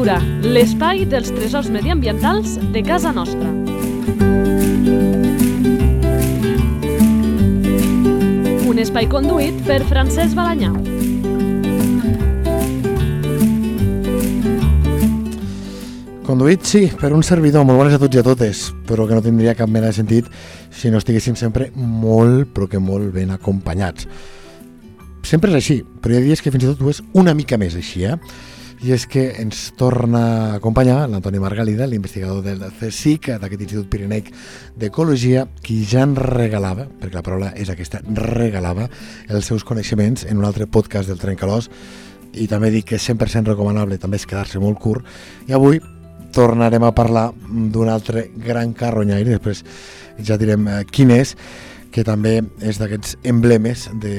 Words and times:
Cultura, 0.00 0.22
l'espai 0.40 1.02
dels 1.04 1.28
tresors 1.28 1.66
mediambientals 1.68 2.54
de 2.72 2.80
casa 2.80 3.10
nostra. 3.12 3.50
Un 8.64 8.80
espai 8.80 9.04
conduït 9.12 9.58
per 9.66 9.82
Francesc 9.90 10.32
Balanyà. 10.38 10.70
Conduït, 16.24 16.64
sí, 16.64 16.86
per 16.96 17.10
un 17.12 17.20
servidor, 17.20 17.66
molt 17.68 17.82
bones 17.82 17.92
a 17.92 18.00
tots 18.00 18.16
i 18.16 18.22
a 18.22 18.24
totes, 18.24 18.70
però 18.88 19.04
que 19.04 19.18
no 19.18 19.20
tindria 19.26 19.52
cap 19.58 19.68
mena 19.68 19.90
de 19.90 19.98
sentit 19.98 20.30
si 20.72 20.88
no 20.88 21.02
estiguéssim 21.04 21.36
sempre 21.36 21.68
molt, 21.76 22.54
però 22.56 22.70
que 22.72 22.80
molt 22.80 23.12
ben 23.18 23.36
acompanyats. 23.36 24.08
Sempre 25.28 25.52
és 25.52 25.60
així, 25.60 25.76
però 26.00 26.16
hi 26.16 26.22
ha 26.22 26.24
dies 26.24 26.40
que 26.40 26.54
fins 26.56 26.64
i 26.64 26.72
tot 26.72 26.80
ho 26.80 26.88
és 26.88 27.02
una 27.12 27.36
mica 27.36 27.60
més 27.60 27.76
així, 27.76 28.06
eh? 28.08 28.16
I 28.80 28.94
és 28.94 29.04
que 29.04 29.26
ens 29.42 29.74
torna 29.76 30.20
a 30.24 30.54
acompanyar 30.56 31.02
l'Antoni 31.12 31.40
Margalida, 31.42 31.84
l'investigador 31.84 32.40
del 32.40 32.62
CSIC, 32.78 33.34
d'aquest 33.42 33.64
Institut 33.66 33.90
Pirineic 33.92 34.30
d'Ecologia, 34.80 35.42
qui 35.60 35.82
ja 35.84 36.06
ens 36.06 36.16
regalava, 36.16 36.86
perquè 36.88 37.18
la 37.18 37.24
paraula 37.26 37.50
és 37.60 37.68
aquesta, 37.68 38.00
regalava 38.16 38.86
els 39.28 39.50
seus 39.50 39.66
coneixements 39.68 40.24
en 40.24 40.40
un 40.40 40.48
altre 40.48 40.64
podcast 40.64 41.12
del 41.12 41.20
Trencalós, 41.20 41.68
i 42.32 42.46
també 42.48 42.70
dic 42.72 42.88
que 42.88 42.96
és 42.96 43.08
100% 43.10 43.52
recomanable 43.52 43.98
també 44.00 44.16
és 44.16 44.24
quedar-se 44.24 44.62
molt 44.62 44.80
curt, 44.80 45.04
i 45.44 45.52
avui 45.52 45.82
tornarem 46.32 46.86
a 46.86 46.94
parlar 46.96 47.26
d'un 47.50 47.90
altre 47.92 48.30
gran 48.32 48.72
carronyaire, 48.72 49.36
després 49.36 49.60
ja 50.24 50.40
direm 50.40 50.64
eh, 50.68 50.80
quin 50.88 51.12
és, 51.12 51.34
que 51.90 52.06
també 52.06 52.38
és 52.62 52.78
d'aquests 52.80 53.18
emblemes 53.26 53.88
de 54.00 54.16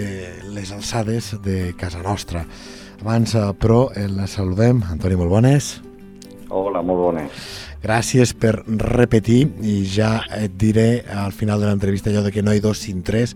les 0.54 0.70
alçades 0.76 1.34
de 1.42 1.72
casa 1.80 2.04
nostra. 2.04 2.46
Abans, 3.02 3.34
però, 3.58 3.88
el 3.98 4.20
saludem. 4.30 4.84
Antoni, 4.94 5.16
molt 5.18 5.32
bones. 5.34 5.72
Hola, 6.54 6.84
molt 6.86 7.02
bones. 7.02 7.44
Gràcies 7.82 8.36
per 8.38 8.60
repetir 8.68 9.40
i 9.66 9.80
ja 9.90 10.20
et 10.38 10.54
diré 10.62 11.02
al 11.10 11.34
final 11.34 11.64
de 11.64 11.70
l'entrevista 11.72 12.12
allò 12.12 12.22
de 12.28 12.32
que 12.36 12.44
no 12.46 12.54
hi 12.54 12.62
dos 12.62 12.84
sin 12.86 13.02
tres, 13.02 13.34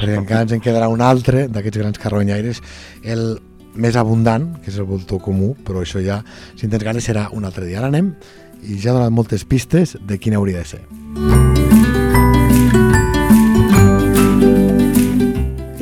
perquè 0.00 0.16
encara 0.18 0.48
ens 0.48 0.56
en 0.56 0.62
quedarà 0.64 0.88
un 0.90 1.04
altre 1.04 1.46
d'aquests 1.46 1.78
grans 1.78 2.02
carronyaires, 2.02 2.58
el 3.04 3.38
més 3.74 3.94
abundant, 3.94 4.48
que 4.64 4.72
és 4.72 4.80
el 4.82 4.88
voltor 4.90 5.22
comú, 5.22 5.52
però 5.62 5.84
això 5.84 6.02
ja, 6.02 6.22
si 6.56 6.66
en 6.66 6.74
tens 6.74 6.82
ganes, 6.82 7.06
serà 7.06 7.28
un 7.30 7.46
altre 7.46 7.68
dia. 7.68 7.78
Ara 7.78 7.92
anem 7.94 8.16
i 8.64 8.80
ja 8.80 8.90
ha 8.90 8.98
donat 8.98 9.14
moltes 9.14 9.46
pistes 9.46 9.94
de 10.02 10.18
quin 10.18 10.34
hauria 10.34 10.64
de 10.64 10.72
ser. 10.74 11.63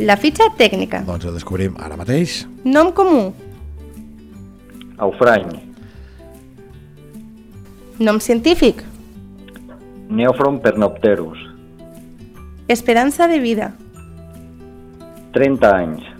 La 0.02 0.16
fitxa 0.18 0.48
tècnica. 0.58 1.02
Doncs 1.06 1.26
ho 1.28 1.32
descobrim 1.34 1.76
ara 1.78 1.96
mateix. 1.96 2.42
Nom 2.64 2.90
comú. 2.92 3.30
Aufrany, 5.02 5.60
Nom 8.02 8.18
científic. 8.20 8.82
Neofron 10.08 10.60
pernopterus, 10.60 11.38
Esperança 12.68 13.28
de 13.28 13.38
vida. 13.38 13.74
30 15.34 15.76
anys. 15.76 16.11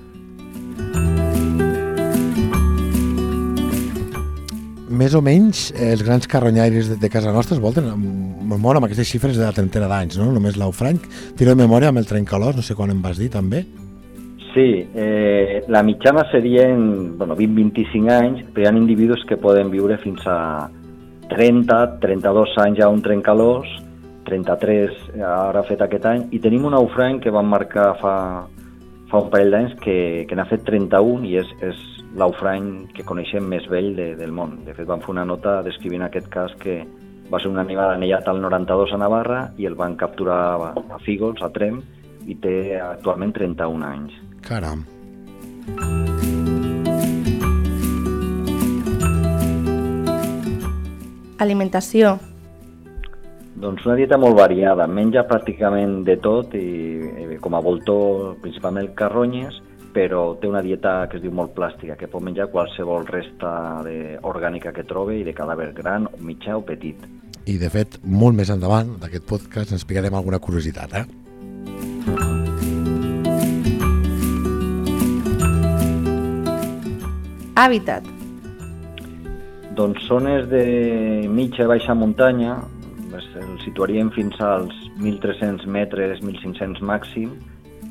Més 5.02 5.16
o 5.18 5.20
menys 5.24 5.72
eh, 5.72 5.88
els 5.96 6.02
grans 6.06 6.28
carronyaires 6.30 6.92
de, 6.92 6.96
de 7.00 7.08
casa 7.10 7.32
nostra 7.34 7.56
es 7.56 7.62
volten 7.62 7.88
memòria 8.46 8.78
amb 8.78 8.86
aquestes 8.86 9.08
xifres 9.08 9.38
de 9.38 9.42
la 9.42 9.54
trentena 9.56 9.88
d'anys, 9.90 10.18
no? 10.20 10.28
Només 10.30 10.58
l'Aufranc. 10.60 11.08
Tiro 11.38 11.56
de 11.56 11.58
memòria 11.58 11.90
amb 11.90 11.98
el 11.98 12.06
trencalós, 12.06 12.54
no 12.54 12.62
sé 12.62 12.76
quan 12.78 12.92
em 12.94 13.00
vas 13.02 13.18
dir 13.18 13.26
també. 13.32 13.64
Sí, 14.52 14.66
eh, 14.94 15.62
la 15.72 15.82
mitjana 15.82 16.22
serien 16.30 17.16
bueno, 17.18 17.34
20-25 17.34 18.12
anys, 18.14 18.44
però 18.52 18.62
hi 18.62 18.68
ha 18.68 18.74
individus 18.78 19.24
que 19.26 19.40
poden 19.40 19.72
viure 19.72 19.96
fins 20.04 20.22
a 20.28 20.68
30, 21.32 21.80
32 22.04 22.54
anys 22.62 22.78
ja 22.78 22.90
un 22.92 23.02
trencalós, 23.02 23.66
33 24.28 25.18
ara 25.26 25.64
fet 25.66 25.82
aquest 25.82 26.06
any, 26.06 26.28
i 26.30 26.38
tenim 26.44 26.68
un 26.68 26.76
naufrany 26.76 27.18
que 27.24 27.32
van 27.34 27.48
marcar 27.50 27.88
fa, 27.98 28.14
fa 29.10 29.24
un 29.24 29.32
parell 29.34 29.50
d'anys 29.56 29.74
que, 29.82 29.96
que 30.28 30.38
n'ha 30.38 30.46
fet 30.52 30.62
31 30.68 31.26
i 31.26 31.40
és, 31.42 31.50
és 31.64 31.82
l'aufrany 32.18 32.88
que 32.92 33.04
coneixem 33.08 33.46
més 33.48 33.66
vell 33.70 33.94
de, 33.96 34.12
del 34.18 34.32
món. 34.34 34.58
De 34.66 34.74
fet, 34.76 34.86
van 34.88 35.00
fer 35.00 35.12
una 35.14 35.24
nota 35.28 35.60
descrivint 35.66 36.04
aquest 36.06 36.28
cas 36.32 36.54
que 36.60 36.82
va 37.32 37.40
ser 37.40 37.48
un 37.48 37.60
animal 37.62 37.94
anellat 37.94 38.28
al 38.28 38.42
92 38.42 38.92
a 38.92 39.00
Navarra 39.00 39.42
i 39.56 39.68
el 39.68 39.76
van 39.78 39.96
capturar 39.96 40.40
a, 40.52 40.72
a 40.76 40.98
Fígols, 41.04 41.40
a 41.42 41.48
Trem, 41.54 41.80
i 42.28 42.36
té 42.38 42.76
actualment 42.78 43.32
31 43.34 43.86
anys. 43.88 44.18
Caram. 44.44 44.84
Alimentació. 51.42 52.18
Doncs 53.62 53.84
una 53.86 53.96
dieta 53.98 54.18
molt 54.18 54.36
variada, 54.38 54.86
menja 54.90 55.24
pràcticament 55.26 56.02
de 56.06 56.16
tot 56.22 56.54
i 56.58 56.66
eh, 57.22 57.38
com 57.42 57.54
a 57.54 57.62
voltor 57.62 58.36
principalment 58.42 58.90
carronyes, 58.98 59.58
però 59.92 60.34
té 60.40 60.48
una 60.48 60.62
dieta 60.64 61.06
que 61.10 61.18
es 61.18 61.22
diu 61.24 61.32
molt 61.36 61.52
plàstica, 61.56 61.96
que 62.00 62.08
pot 62.08 62.24
menjar 62.24 62.48
qualsevol 62.52 63.04
resta 63.08 63.82
de, 63.86 64.16
orgànica 64.28 64.72
que 64.72 64.86
trobe 64.88 65.18
i 65.20 65.24
de 65.26 65.34
cadàver 65.36 65.72
gran, 65.76 66.08
mitjà 66.20 66.56
o 66.56 66.64
petit. 66.64 66.96
I, 67.44 67.58
de 67.58 67.68
fet, 67.72 67.98
molt 68.04 68.38
més 68.38 68.50
endavant 68.54 68.96
d'aquest 69.02 69.26
podcast 69.28 69.72
ens 69.72 69.82
explicarem 69.82 70.14
alguna 70.14 70.40
curiositat, 70.40 70.94
eh? 70.96 71.06
Hàbitat. 77.62 78.06
Doncs 79.76 80.06
zones 80.08 80.46
de 80.50 80.62
mitja 81.28 81.66
i 81.66 81.70
baixa 81.70 81.94
muntanya, 81.96 82.56
el 83.12 83.58
situaríem 83.64 84.10
fins 84.14 84.38
als 84.40 84.72
1.300 85.00 85.66
metres, 85.68 86.20
1.500 86.24 86.80
màxim, 86.84 87.34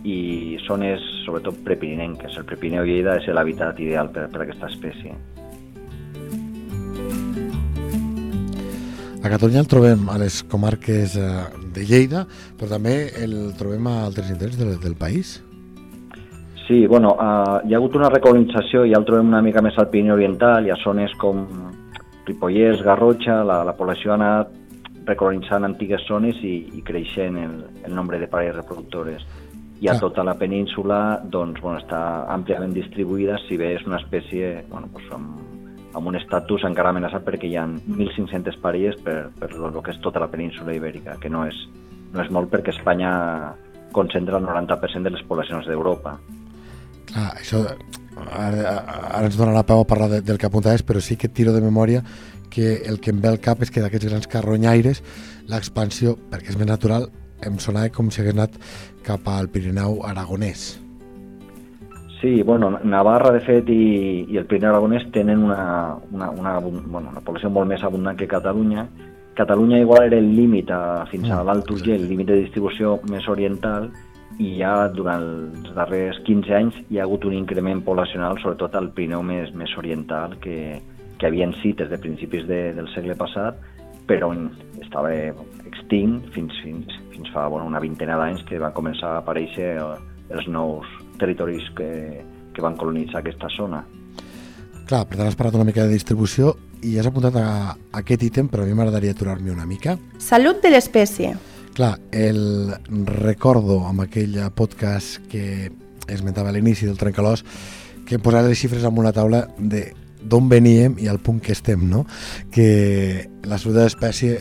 i 0.03 0.57
zones 0.65 1.03
sobretot 1.25 1.59
prepirinenques. 1.65 2.37
El 2.37 2.47
Prepirineu 2.49 2.87
Lleida 2.87 3.17
és 3.19 3.29
l'hàbitat 3.29 3.79
ideal 3.83 4.09
per, 4.13 4.27
per 4.33 4.43
aquesta 4.45 4.69
espècie. 4.71 5.13
A 9.21 9.29
Catalunya 9.29 9.61
el 9.61 9.69
trobem 9.69 10.07
a 10.09 10.17
les 10.17 10.41
comarques 10.49 11.13
eh, 11.13 11.29
de 11.75 11.85
Lleida, 11.85 12.25
però 12.57 12.71
també 12.71 12.95
el 13.21 13.53
trobem 13.57 13.85
a 13.85 13.99
altres 14.07 14.31
indrets 14.33 14.57
del, 14.57 14.79
del 14.81 14.95
país. 14.97 15.37
Sí, 16.65 16.87
bueno, 16.87 17.11
uh, 17.19 17.59
hi 17.67 17.73
ha 17.73 17.77
hagut 17.77 17.97
una 17.99 18.09
recolonització, 18.09 18.85
ja 18.89 18.97
el 18.97 19.05
trobem 19.05 19.29
una 19.29 19.41
mica 19.45 19.61
més 19.61 19.77
al 19.77 19.89
Pirineu 19.91 20.15
Oriental, 20.15 20.65
hi 20.65 20.71
ha 20.71 20.79
zones 20.81 21.13
com 21.21 21.43
Ripollès, 22.25 22.81
Garrotxa, 22.85 23.41
la, 23.43 23.61
la 23.67 23.75
població 23.77 24.13
ha 24.13 24.17
anat 24.17 24.57
recolonitzant 25.05 25.65
antigues 25.65 26.05
zones 26.07 26.39
i, 26.45 26.55
i 26.77 26.83
creixent 26.85 27.37
el, 27.41 27.55
el 27.85 27.95
nombre 27.95 28.19
de 28.21 28.29
parelles 28.31 28.55
reproductores. 28.55 29.25
I 29.81 29.89
a 29.89 29.95
tota 29.97 30.21
la 30.23 30.35
península 30.37 31.21
doncs, 31.25 31.57
bueno, 31.61 31.79
està 31.81 32.27
àmpliament 32.29 32.73
distribuïda, 32.75 33.39
si 33.47 33.57
bé 33.57 33.73
és 33.79 33.85
una 33.87 33.97
espècie 33.97 34.59
bueno, 34.69 34.91
doncs, 34.93 35.07
amb, 35.15 35.39
amb 35.97 36.11
un 36.11 36.17
estatus 36.19 36.67
encara 36.67 36.91
amenaçat 36.93 37.25
perquè 37.25 37.49
hi 37.49 37.57
ha 37.57 37.65
1.500 37.65 38.59
parelles 38.61 38.99
per, 39.01 39.31
per 39.39 39.49
el 39.49 39.79
que 39.81 39.95
és 39.95 40.01
tota 40.03 40.21
la 40.21 40.29
península 40.29 40.75
ibèrica, 40.77 41.17
que 41.21 41.31
no 41.33 41.47
és, 41.49 41.57
no 42.13 42.21
és 42.21 42.29
molt 42.29 42.51
perquè 42.53 42.75
Espanya 42.75 43.11
concentra 43.91 44.37
el 44.37 44.45
90% 44.45 45.09
de 45.09 45.15
les 45.15 45.25
poblacions 45.27 45.65
d'Europa. 45.67 46.15
Clar, 47.09 47.31
això 47.33 47.63
ara, 48.29 48.77
ara 49.17 49.25
ens 49.25 49.39
donarà 49.39 49.65
peu 49.67 49.81
a 49.81 49.87
parlar 49.87 50.11
de, 50.13 50.21
del 50.21 50.37
que 50.37 50.47
apuntaves, 50.47 50.85
però 50.85 51.01
sí 51.03 51.17
que 51.17 51.27
tiro 51.27 51.51
de 51.57 51.63
memòria 51.63 52.03
que 52.51 52.83
el 52.85 52.99
que 53.01 53.11
em 53.11 53.21
ve 53.23 53.31
al 53.31 53.41
cap 53.43 53.61
és 53.63 53.71
que 53.71 53.81
d'aquests 53.83 54.11
grans 54.11 54.29
carronyaires 54.29 55.01
l'expansió, 55.51 56.17
perquè 56.31 56.53
és 56.53 56.59
més 56.59 56.69
natural, 56.69 57.09
em 57.47 57.57
sonava 57.59 57.91
com 57.95 58.11
si 58.11 58.21
hagués 58.21 58.37
anat 58.37 58.55
cap 59.05 59.27
al 59.27 59.49
Pirineu 59.49 60.01
aragonès. 60.07 60.81
Sí, 62.21 62.43
bueno, 62.43 62.69
Navarra, 62.83 63.31
de 63.33 63.39
fet, 63.41 63.69
i, 63.73 64.25
i 64.29 64.37
el 64.37 64.45
Pirineu 64.45 64.75
Aragonès 64.75 65.07
tenen 65.11 65.41
una, 65.41 65.95
una, 66.13 66.29
una, 66.29 66.59
bueno, 66.61 67.09
una 67.09 67.23
població 67.25 67.49
molt 67.49 67.71
més 67.71 67.81
abundant 67.81 68.19
que 68.19 68.29
Catalunya. 68.29 68.85
Catalunya 69.33 69.79
igual 69.81 70.05
era 70.05 70.19
el 70.21 70.29
límit 70.37 70.69
a, 70.69 71.07
fins 71.09 71.31
a 71.31 71.39
Mm, 71.39 71.47
l'Alt 71.47 71.71
Urgell, 71.73 72.03
el 72.03 72.09
límit 72.11 72.29
de 72.29 72.37
distribució 72.43 72.99
més 73.09 73.25
oriental, 73.27 73.89
i 74.37 74.53
ja 74.59 74.87
durant 74.93 75.23
els 75.23 75.73
darrers 75.73 76.21
15 76.27 76.53
anys 76.55 76.77
hi 76.89 76.99
ha 76.99 77.07
hagut 77.07 77.25
un 77.25 77.33
increment 77.33 77.81
poblacional, 77.81 78.37
sobretot 78.37 78.77
al 78.77 78.91
Pirineu 78.93 79.25
més, 79.25 79.49
més 79.57 79.73
oriental, 79.81 80.37
que, 80.45 80.77
que 81.17 81.27
havien 81.27 81.55
cites 81.63 81.89
de 81.89 81.97
principis 81.97 82.45
de, 82.45 82.67
del 82.77 82.89
segle 82.93 83.17
passat, 83.17 83.57
però 84.05 84.29
estava 84.81 85.09
extint 85.91 86.21
fins, 86.33 86.53
fins, 86.63 86.87
fins 87.11 87.29
fa 87.33 87.47
bueno, 87.47 87.65
una 87.67 87.79
vintena 87.79 88.15
d'anys 88.17 88.45
que 88.47 88.59
van 88.59 88.71
començar 88.71 89.17
a 89.17 89.19
aparèixer 89.19 89.75
els 90.31 90.47
nous 90.47 90.87
territoris 91.19 91.67
que, 91.75 92.23
que 92.55 92.61
van 92.63 92.77
colonitzar 92.77 93.19
aquesta 93.19 93.49
zona. 93.51 93.83
Clar, 94.87 95.03
per 95.07 95.17
tant 95.17 95.27
has 95.27 95.35
parlat 95.35 95.55
una 95.59 95.67
mica 95.67 95.83
de 95.83 95.91
distribució 95.91 96.55
i 96.81 96.97
has 96.97 97.07
apuntat 97.07 97.35
a, 97.35 97.75
a 97.75 97.99
aquest 97.99 98.23
ítem, 98.23 98.47
però 98.47 98.63
a 98.63 98.69
mi 98.69 98.75
m'agradaria 98.75 99.11
aturar-m'hi 99.11 99.51
una 99.51 99.67
mica. 99.67 99.97
Salut 100.17 100.63
de 100.63 100.71
l'espècie. 100.71 101.35
Clar, 101.75 101.97
el 102.11 102.71
recordo 103.07 103.81
amb 103.87 104.05
aquell 104.05 104.39
podcast 104.55 105.27
que 105.31 105.71
esmentava 106.07 106.51
a 106.51 106.55
l'inici 106.55 106.87
del 106.87 106.99
Trencalós 106.99 107.43
que 108.07 108.15
em 108.17 108.23
posava 108.23 108.47
les 108.47 108.59
xifres 108.59 108.87
en 108.87 108.95
una 108.97 109.13
taula 109.15 109.45
de 109.57 109.89
d'on 110.21 110.47
veníem 110.51 110.99
i 111.01 111.07
al 111.09 111.17
punt 111.17 111.39
que 111.41 111.51
estem, 111.55 111.81
no? 111.89 112.03
Que 112.53 113.27
la 113.41 113.57
salut 113.57 113.79
de 113.79 113.85
l'espècie 113.87 114.35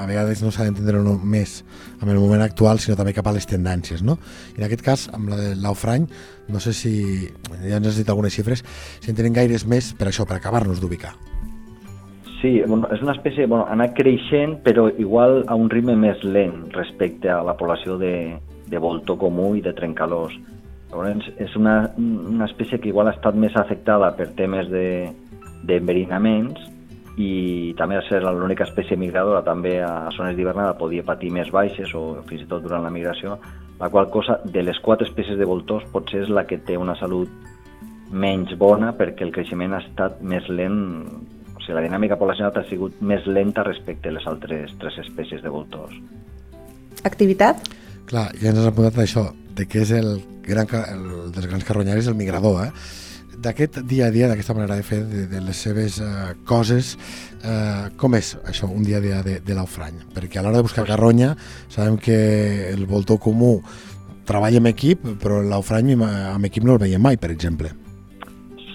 a 0.00 0.06
vegades 0.08 0.42
no 0.42 0.50
s'ha 0.50 0.64
d'entendre 0.66 1.02
només 1.04 1.60
amb 2.00 2.10
el 2.10 2.18
moment 2.18 2.42
actual, 2.44 2.80
sinó 2.80 2.96
també 2.96 3.12
cap 3.16 3.28
a 3.28 3.34
les 3.36 3.46
tendències, 3.48 4.02
no? 4.02 4.16
I 4.56 4.62
en 4.62 4.68
aquest 4.68 4.84
cas, 4.86 5.08
amb 5.14 5.28
la 5.32 5.36
de 5.40 5.50
l'Aufrany, 5.60 6.06
no 6.48 6.60
sé 6.60 6.72
si, 6.76 6.94
ja 7.66 7.76
ens 7.78 7.90
has 7.92 8.00
dit 8.00 8.08
algunes 8.08 8.34
xifres, 8.34 8.64
si 9.00 9.12
en 9.12 9.18
tenen 9.18 9.36
gaires 9.36 9.66
més 9.68 9.92
per 9.98 10.08
això, 10.08 10.26
per 10.26 10.36
acabar-nos 10.38 10.80
d'ubicar. 10.80 11.12
Sí, 12.40 12.62
bueno, 12.64 12.88
és 12.94 13.02
una 13.04 13.12
espècie, 13.12 13.44
bueno, 13.44 13.66
ha 13.68 13.74
anat 13.76 13.92
creixent, 13.98 14.62
però 14.64 14.88
igual 14.96 15.44
a 15.46 15.54
un 15.60 15.68
ritme 15.68 15.92
més 15.96 16.24
lent 16.24 16.72
respecte 16.72 17.28
a 17.28 17.42
la 17.44 17.52
població 17.58 17.98
de, 18.00 18.40
de 18.70 18.78
voltor 18.80 19.18
comú 19.20 19.54
i 19.58 19.60
de 19.60 19.74
trencalós. 19.76 20.32
Llavors, 20.90 21.28
és 21.38 21.52
una, 21.54 21.92
una 22.00 22.46
espècie 22.48 22.80
que 22.80 22.88
igual 22.90 23.10
ha 23.10 23.14
estat 23.14 23.36
més 23.36 23.54
afectada 23.60 24.08
per 24.16 24.32
temes 24.38 24.66
d'enverinaments 24.72 26.56
de, 26.64 26.79
i 27.20 27.74
també 27.76 27.98
a 27.98 28.04
ser 28.08 28.22
l'única 28.24 28.64
espècie 28.64 28.96
migradora 28.96 29.42
també 29.44 29.76
a 29.84 30.08
zones 30.16 30.36
d'hivernada 30.38 30.78
podia 30.78 31.04
patir 31.04 31.32
més 31.34 31.50
baixes 31.52 31.92
o 31.94 32.22
fins 32.28 32.46
i 32.46 32.48
tot 32.48 32.64
durant 32.64 32.84
la 32.86 32.92
migració, 32.94 33.36
la 33.80 33.90
qual 33.92 34.08
cosa 34.12 34.38
de 34.44 34.62
les 34.64 34.78
quatre 34.84 35.08
espècies 35.08 35.38
de 35.38 35.48
voltors 35.48 35.84
potser 35.92 36.24
és 36.24 36.32
la 36.32 36.46
que 36.48 36.60
té 36.64 36.78
una 36.80 36.96
salut 37.00 37.28
menys 38.10 38.56
bona 38.58 38.94
perquè 38.96 39.26
el 39.26 39.34
creixement 39.34 39.76
ha 39.76 39.82
estat 39.84 40.22
més 40.22 40.48
lent 40.48 40.80
o 41.60 41.60
sigui, 41.60 41.76
la 41.76 41.84
dinàmica 41.84 42.18
poblacional 42.20 42.56
ha 42.56 42.64
sigut 42.70 43.02
més 43.04 43.26
lenta 43.28 43.64
respecte 43.66 44.08
a 44.08 44.16
les 44.16 44.26
altres 44.26 44.72
tres 44.80 44.96
espècies 45.04 45.44
de 45.44 45.52
voltors. 45.52 45.94
Activitat? 47.04 47.68
Clar, 48.08 48.30
ja 48.40 48.50
ens 48.50 48.62
has 48.62 48.70
apuntat 48.72 48.98
això, 49.04 49.28
de 49.56 49.68
què 49.68 49.84
és 49.84 49.92
el, 49.94 50.16
gran, 50.46 50.66
el 50.88 51.30
dels 51.34 51.46
grans 51.46 51.68
carronyaris 51.68 52.08
el 52.10 52.18
migrador, 52.18 52.64
eh? 52.64 52.72
D'aquest 53.40 53.80
dia 53.88 54.10
a 54.10 54.12
dia, 54.12 54.28
d'aquesta 54.28 54.52
manera 54.52 54.76
de 54.76 54.84
fer, 54.84 55.00
de, 55.08 55.24
de 55.30 55.40
les 55.40 55.56
seves 55.56 55.96
uh, 56.04 56.32
coses, 56.44 56.96
uh, 57.40 57.88
com 57.96 58.16
és 58.18 58.34
això, 58.44 58.68
un 58.68 58.84
dia 58.84 58.98
a 58.98 59.04
dia 59.04 59.20
de, 59.24 59.38
de 59.40 59.56
l'Aufrany? 59.56 60.02
Perquè 60.12 60.40
a 60.40 60.44
l'hora 60.44 60.60
de 60.60 60.66
buscar 60.66 60.84
carronya 60.88 61.32
sabem 61.72 61.96
que 61.96 62.18
el 62.68 62.84
voltor 62.90 63.20
comú 63.22 63.58
treballa 64.28 64.60
amb 64.60 64.68
equip, 64.70 65.06
però 65.22 65.40
l'Aufrany 65.40 65.94
amb 65.96 66.50
equip 66.50 66.66
no 66.68 66.76
el 66.76 66.82
veiem 66.82 67.00
mai, 67.02 67.16
per 67.16 67.32
exemple. 67.32 67.72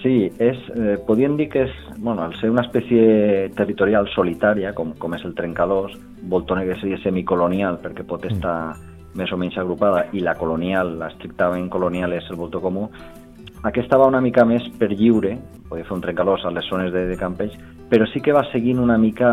Sí, 0.02 0.28
és, 0.38 0.58
eh, 0.74 0.96
podríem 1.06 1.36
dir 1.38 1.48
que 1.50 1.64
és, 1.66 1.76
bueno, 1.98 2.22
al 2.22 2.34
ser 2.40 2.50
una 2.50 2.62
espècie 2.66 3.48
territorial 3.56 4.06
solitària, 4.12 4.74
com, 4.74 4.92
com 4.98 5.14
és 5.16 5.24
el 5.26 5.34
trencadors, 5.34 5.96
voltona 6.30 6.66
que 6.66 6.76
seria 6.78 6.98
semicolonial, 7.02 7.80
perquè 7.82 8.04
pot 8.06 8.26
mm. 8.26 8.34
estar 8.34 8.56
mm. 8.74 9.16
més 9.18 9.32
o 9.32 9.38
menys 9.40 9.56
agrupada, 9.58 10.04
i 10.12 10.22
la 10.22 10.36
colonial, 10.38 10.96
l'estrictament 11.00 11.70
colonial, 11.72 12.14
és 12.18 12.28
el 12.30 12.38
voltor 12.38 12.62
comú, 12.62 12.90
aquesta 13.62 13.98
va 13.98 14.06
una 14.06 14.20
mica 14.20 14.44
més 14.44 14.66
per 14.78 14.90
lliure, 14.92 15.36
podia 15.68 15.86
fer 15.86 15.96
un 15.96 16.04
trencalós 16.04 16.44
a 16.44 16.52
les 16.54 16.68
zones 16.68 16.92
de, 16.92 17.06
de 17.08 17.16
campeig, 17.18 17.56
però 17.90 18.06
sí 18.10 18.20
que 18.20 18.34
va 18.34 18.44
seguint 18.52 18.80
una 18.82 18.98
mica 18.98 19.28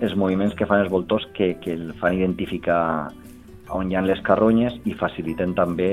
els 0.00 0.16
moviments 0.16 0.56
que 0.56 0.66
fan 0.66 0.84
els 0.84 0.92
voltors 0.92 1.26
que, 1.36 1.54
que 1.60 1.72
el 1.76 1.92
fan 2.00 2.16
identificar 2.16 2.82
on 3.70 3.90
hi 3.90 3.96
ha 3.96 4.02
les 4.02 4.20
carronyes 4.26 4.80
i 4.90 4.96
faciliten 4.98 5.52
també 5.54 5.90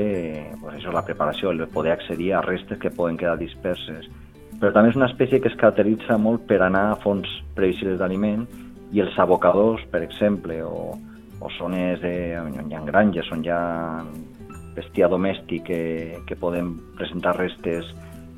pues 0.61 0.79
això, 0.79 0.93
la 0.93 1.03
preparació, 1.05 1.51
el 1.51 1.67
poder 1.69 1.93
accedir 1.93 2.33
a 2.33 2.41
restes 2.41 2.79
que 2.81 2.91
poden 2.91 3.19
quedar 3.19 3.37
disperses. 3.37 4.07
Però 4.57 4.71
també 4.73 4.89
és 4.89 4.97
una 4.97 5.09
espècie 5.11 5.39
que 5.39 5.51
es 5.51 5.59
caracteritza 5.59 6.17
molt 6.17 6.47
per 6.49 6.63
anar 6.65 6.87
a 6.91 6.97
fons 7.03 7.29
previsibles 7.55 7.99
d'aliment 7.99 8.47
i 8.95 9.03
els 9.03 9.17
abocadors, 9.19 9.83
per 9.91 10.01
exemple, 10.01 10.57
o, 10.63 10.95
o 11.39 11.51
zones 11.59 12.01
de, 12.01 12.15
on 12.39 12.71
hi 12.71 12.77
ha 12.77 12.81
granges, 12.87 13.29
on 13.35 13.45
hi 13.45 13.53
ha 13.53 13.61
bestiar 14.77 15.09
domèstic 15.09 15.65
que, 15.67 15.81
que 16.29 16.37
poden 16.39 16.75
presentar 16.97 17.35
restes 17.37 17.89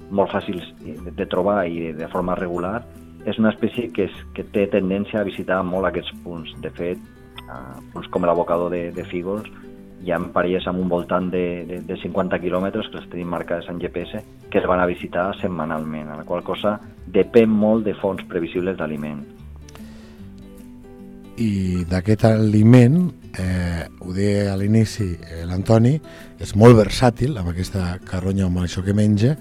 molt 0.09 0.31
fàcils 0.31 0.65
de, 0.81 1.25
trobar 1.29 1.63
i 1.69 1.91
de 1.93 2.07
forma 2.09 2.37
regular, 2.39 2.79
és 3.27 3.37
una 3.37 3.51
espècie 3.53 3.91
que, 3.93 4.07
és, 4.09 4.19
que 4.33 4.45
té 4.55 4.65
tendència 4.71 5.21
a 5.21 5.27
visitar 5.27 5.59
molt 5.67 5.89
aquests 5.89 6.15
punts. 6.23 6.53
De 6.63 6.71
fet, 6.73 7.01
eh, 7.43 7.73
doncs 7.93 8.07
com 8.13 8.25
l'abocador 8.25 8.71
de, 8.73 8.87
de 8.95 9.05
Fígols, 9.05 9.49
hi 9.99 10.13
ha 10.15 10.19
parelles 10.33 10.65
amb 10.71 10.79
un 10.79 10.87
voltant 10.89 11.27
de, 11.31 11.65
de, 11.67 11.81
de 11.83 11.97
50 11.99 12.39
quilòmetres 12.39 12.87
que 12.87 13.01
les 13.01 13.09
tenim 13.11 13.27
marcades 13.35 13.67
en 13.69 13.81
GPS 13.83 14.23
que 14.49 14.61
es 14.61 14.67
van 14.67 14.79
a 14.79 14.87
visitar 14.87 15.27
setmanalment, 15.41 16.07
a 16.09 16.21
la 16.21 16.25
qual 16.25 16.43
cosa 16.47 16.77
depèn 17.05 17.51
molt 17.51 17.85
de 17.85 17.93
fonts 17.99 18.23
previsibles 18.31 18.79
d'aliment. 18.79 19.19
I 21.39 21.85
d'aquest 21.87 22.25
aliment, 22.27 22.97
eh, 23.37 23.85
ho 23.99 24.13
deia 24.15 24.53
a 24.53 24.57
l'inici 24.57 25.11
eh, 25.13 25.43
l'Antoni, 25.45 25.95
és 26.39 26.55
molt 26.55 26.77
versàtil 26.79 27.37
amb 27.37 27.51
aquesta 27.51 27.97
carronya 28.07 28.47
amb 28.47 28.63
això 28.63 28.83
que 28.85 28.95
menja 28.95 29.35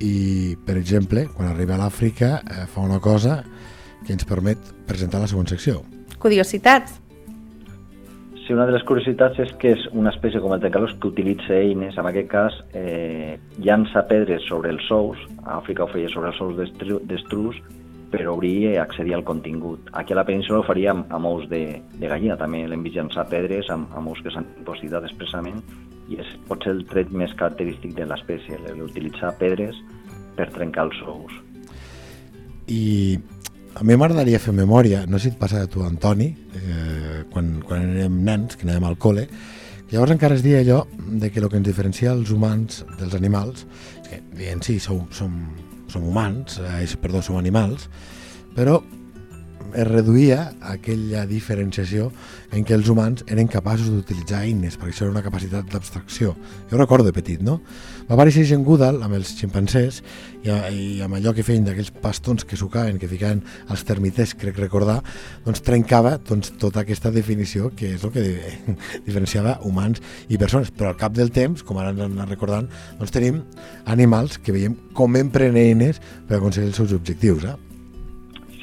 i, 0.00 0.56
per 0.66 0.76
exemple, 0.76 1.26
quan 1.32 1.48
arriba 1.48 1.76
a 1.76 1.84
l'Àfrica 1.84 2.36
eh, 2.42 2.66
fa 2.68 2.84
una 2.84 3.00
cosa 3.00 3.40
que 4.04 4.12
ens 4.12 4.26
permet 4.28 4.60
presentar 4.86 5.22
la 5.22 5.30
següent 5.30 5.48
secció. 5.50 5.82
Curiositats. 6.22 7.00
Sí, 8.46 8.52
una 8.54 8.68
de 8.68 8.76
les 8.76 8.84
curiositats 8.86 9.40
és 9.42 9.50
que 9.58 9.72
és 9.74 9.88
una 9.90 10.12
espècie 10.12 10.38
com 10.38 10.52
el 10.54 10.60
tencalós 10.62 10.92
que 11.00 11.08
utilitza 11.10 11.56
eines, 11.56 11.96
en 11.98 12.06
aquest 12.06 12.28
cas 12.30 12.60
eh, 12.78 13.40
llança 13.58 14.04
pedres 14.06 14.46
sobre 14.46 14.70
els 14.70 14.86
sous, 14.86 15.18
a 15.42 15.56
Àfrica 15.58 15.82
ho 15.82 15.90
feia 15.90 16.12
sobre 16.12 16.30
els 16.30 16.38
sous 16.38 16.54
d'estrus, 17.10 17.58
per 18.10 18.26
obrir 18.30 18.54
i 18.62 18.76
accedir 18.78 19.14
al 19.16 19.24
contingut. 19.26 19.90
Aquí 19.92 20.14
a 20.14 20.20
la 20.20 20.26
península 20.28 20.60
ho 20.60 20.66
faria 20.66 20.92
amb, 20.92 21.10
amb 21.12 21.30
ous 21.30 21.48
de, 21.50 21.80
de 21.98 22.10
gallina, 22.10 22.38
també 22.38 22.62
l'hem 22.66 22.84
vist 22.86 22.98
llançar 22.98 23.26
pedres 23.30 23.70
amb, 23.72 23.90
amb 23.98 24.12
ous 24.12 24.22
que 24.22 24.32
s'han 24.34 24.46
impositat 24.60 25.08
expressament 25.08 25.62
i 26.08 26.20
és, 26.22 26.28
pot 26.46 26.62
ser 26.62 26.76
el 26.76 26.84
tret 26.90 27.10
més 27.10 27.32
característic 27.38 27.96
de 27.96 28.06
l'espècie, 28.06 28.60
l'utilitzar 28.78 29.32
pedres 29.40 29.78
per 30.36 30.48
trencar 30.54 30.86
els 30.86 31.02
ous. 31.10 31.34
I 32.70 33.18
a 33.76 33.84
mi 33.84 33.96
m'agradaria 33.98 34.40
fer 34.40 34.54
memòria, 34.56 35.04
no 35.06 35.18
sé 35.18 35.28
si 35.28 35.34
et 35.34 35.40
passa 35.40 35.64
a 35.64 35.70
tu, 35.70 35.82
Antoni, 35.84 36.30
eh, 36.56 37.22
quan, 37.32 37.56
quan 37.66 37.90
érem 37.90 38.22
nens, 38.24 38.56
que 38.56 38.64
anàvem 38.68 38.86
al 38.88 38.98
col·le, 39.02 39.26
llavors 39.90 40.14
encara 40.14 40.38
es 40.38 40.44
dia 40.46 40.62
allò 40.62 40.84
de 40.96 41.30
que 41.30 41.42
el 41.42 41.50
que 41.50 41.58
ens 41.60 41.68
diferencia 41.68 42.14
els 42.14 42.32
humans 42.32 42.84
dels 42.96 43.14
animals, 43.18 43.66
que 44.06 44.22
dient 44.38 44.64
sí, 44.64 44.78
som, 44.82 45.04
som, 45.12 45.34
som 45.88 46.02
humans, 46.02 46.58
eh, 46.58 46.86
perdó, 47.00 47.22
som 47.22 47.36
animals, 47.36 47.88
però 48.56 48.80
es 49.74 49.86
reduïa 49.88 50.52
aquella 50.60 51.24
diferenciació 51.26 52.10
en 52.54 52.64
què 52.66 52.76
els 52.76 52.88
humans 52.92 53.24
eren 53.26 53.48
capaços 53.50 53.90
d'utilitzar 53.90 54.44
eines, 54.46 54.76
perquè 54.78 54.94
això 54.94 55.06
era 55.06 55.14
una 55.14 55.24
capacitat 55.24 55.68
d'abstracció. 55.72 56.34
Jo 56.70 56.78
recordo 56.78 57.08
de 57.08 57.14
petit, 57.16 57.42
no? 57.42 57.58
Va 58.06 58.14
aparèixer 58.14 58.44
gent 58.46 58.62
Goodall 58.66 59.00
amb 59.02 59.16
els 59.18 59.32
ximpancers 59.34 59.98
i, 60.44 60.50
i 60.52 61.00
amb 61.02 61.18
allò 61.18 61.32
que 61.34 61.42
feien 61.46 61.66
d'aquells 61.66 61.90
pastons 62.02 62.46
que 62.46 62.58
sucaven, 62.58 63.00
que 63.02 63.10
ficaven 63.10 63.42
als 63.72 63.82
termiters, 63.88 64.36
crec 64.38 64.60
recordar, 64.62 65.00
doncs 65.44 65.64
trencava 65.66 66.16
doncs, 66.22 66.52
tota 66.60 66.84
aquesta 66.84 67.10
definició 67.10 67.72
que 67.74 67.96
és 67.96 68.06
el 68.06 68.14
que 68.14 68.26
diferenciava 69.08 69.58
humans 69.66 70.02
i 70.28 70.38
persones. 70.38 70.70
Però 70.70 70.92
al 70.92 71.00
cap 71.00 71.18
del 71.18 71.34
temps, 71.34 71.66
com 71.66 71.82
ara 71.82 71.90
ens 71.94 72.06
anem 72.06 72.30
recordant, 72.30 72.70
doncs 73.00 73.14
tenim 73.14 73.42
animals 73.90 74.38
que 74.38 74.54
veiem 74.54 74.78
com 74.94 75.18
empren 75.18 75.58
eines 75.58 75.98
per 76.28 76.38
aconseguir 76.38 76.70
els 76.70 76.84
seus 76.84 76.94
objectius. 76.94 77.44
Eh? 77.50 77.65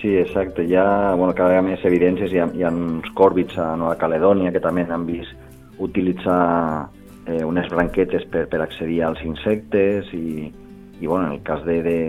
Sí, 0.04 0.18
exacte. 0.18 0.66
Hi 0.66 0.76
ha 0.76 1.16
bueno, 1.16 1.32
cada 1.32 1.54
vegada 1.54 1.64
més 1.64 1.84
evidències. 1.88 2.34
Hi 2.36 2.42
ha, 2.44 2.50
hi 2.52 2.64
ha 2.68 2.72
uns 2.76 3.08
còrbits 3.16 3.56
a 3.56 3.70
Nova 3.80 3.96
Caledònia 3.96 4.50
que 4.52 4.60
també 4.60 4.84
han 4.84 5.06
vist 5.08 5.32
utilitzar 5.80 6.90
eh, 7.24 7.40
unes 7.48 7.70
branquetes 7.72 8.26
per, 8.34 8.42
per 8.52 8.60
accedir 8.66 8.98
als 9.08 9.22
insectes 9.24 10.10
i, 10.12 10.50
i 11.00 11.08
bueno, 11.08 11.30
en 11.30 11.38
el 11.38 11.40
cas 11.48 11.64
de, 11.64 11.78
de, 11.86 12.02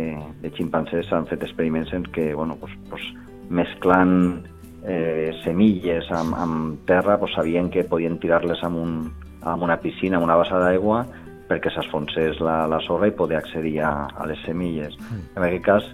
de 0.43 0.51
ximpancers 0.57 1.07
s'han 1.07 1.29
fet 1.31 1.47
experiments 1.47 1.93
en 1.95 2.03
què 2.11 2.33
bueno, 2.35 2.57
pues, 2.59 2.75
pues, 2.91 3.05
mesclant 3.55 4.43
eh, 4.83 5.31
semilles 5.45 6.11
amb, 6.19 6.35
amb 6.35 6.83
terra 6.91 7.15
pues, 7.23 7.37
sabien 7.39 7.71
que 7.71 7.87
podien 7.87 8.19
tirar-les 8.19 8.65
amb, 8.67 8.81
un, 8.83 8.97
amb 9.47 9.69
una 9.69 9.79
piscina, 9.79 10.19
amb 10.19 10.27
una 10.27 10.41
bassa 10.43 10.59
d'aigua 10.59 11.05
perquè 11.47 11.71
s'esfonsés 11.71 12.43
la, 12.43 12.65
la 12.67 12.83
sorra 12.83 13.07
i 13.07 13.15
poder 13.15 13.39
accedir 13.39 13.77
a, 13.87 13.93
a 14.19 14.27
les 14.27 14.43
semilles. 14.49 14.99
Mm. 14.99 15.23
En 15.37 15.47
aquest 15.47 15.65
cas, 15.71 15.89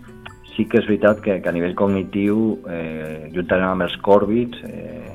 sí 0.61 0.67
que 0.69 0.81
és 0.83 0.89
veritat 0.89 1.21
que, 1.25 1.39
que 1.41 1.49
a 1.49 1.55
nivell 1.57 1.77
cognitiu, 1.79 2.59
eh, 2.69 3.31
juntament 3.33 3.71
amb 3.71 3.87
els 3.87 3.97
còrbits, 4.05 4.61
eh, 4.69 5.15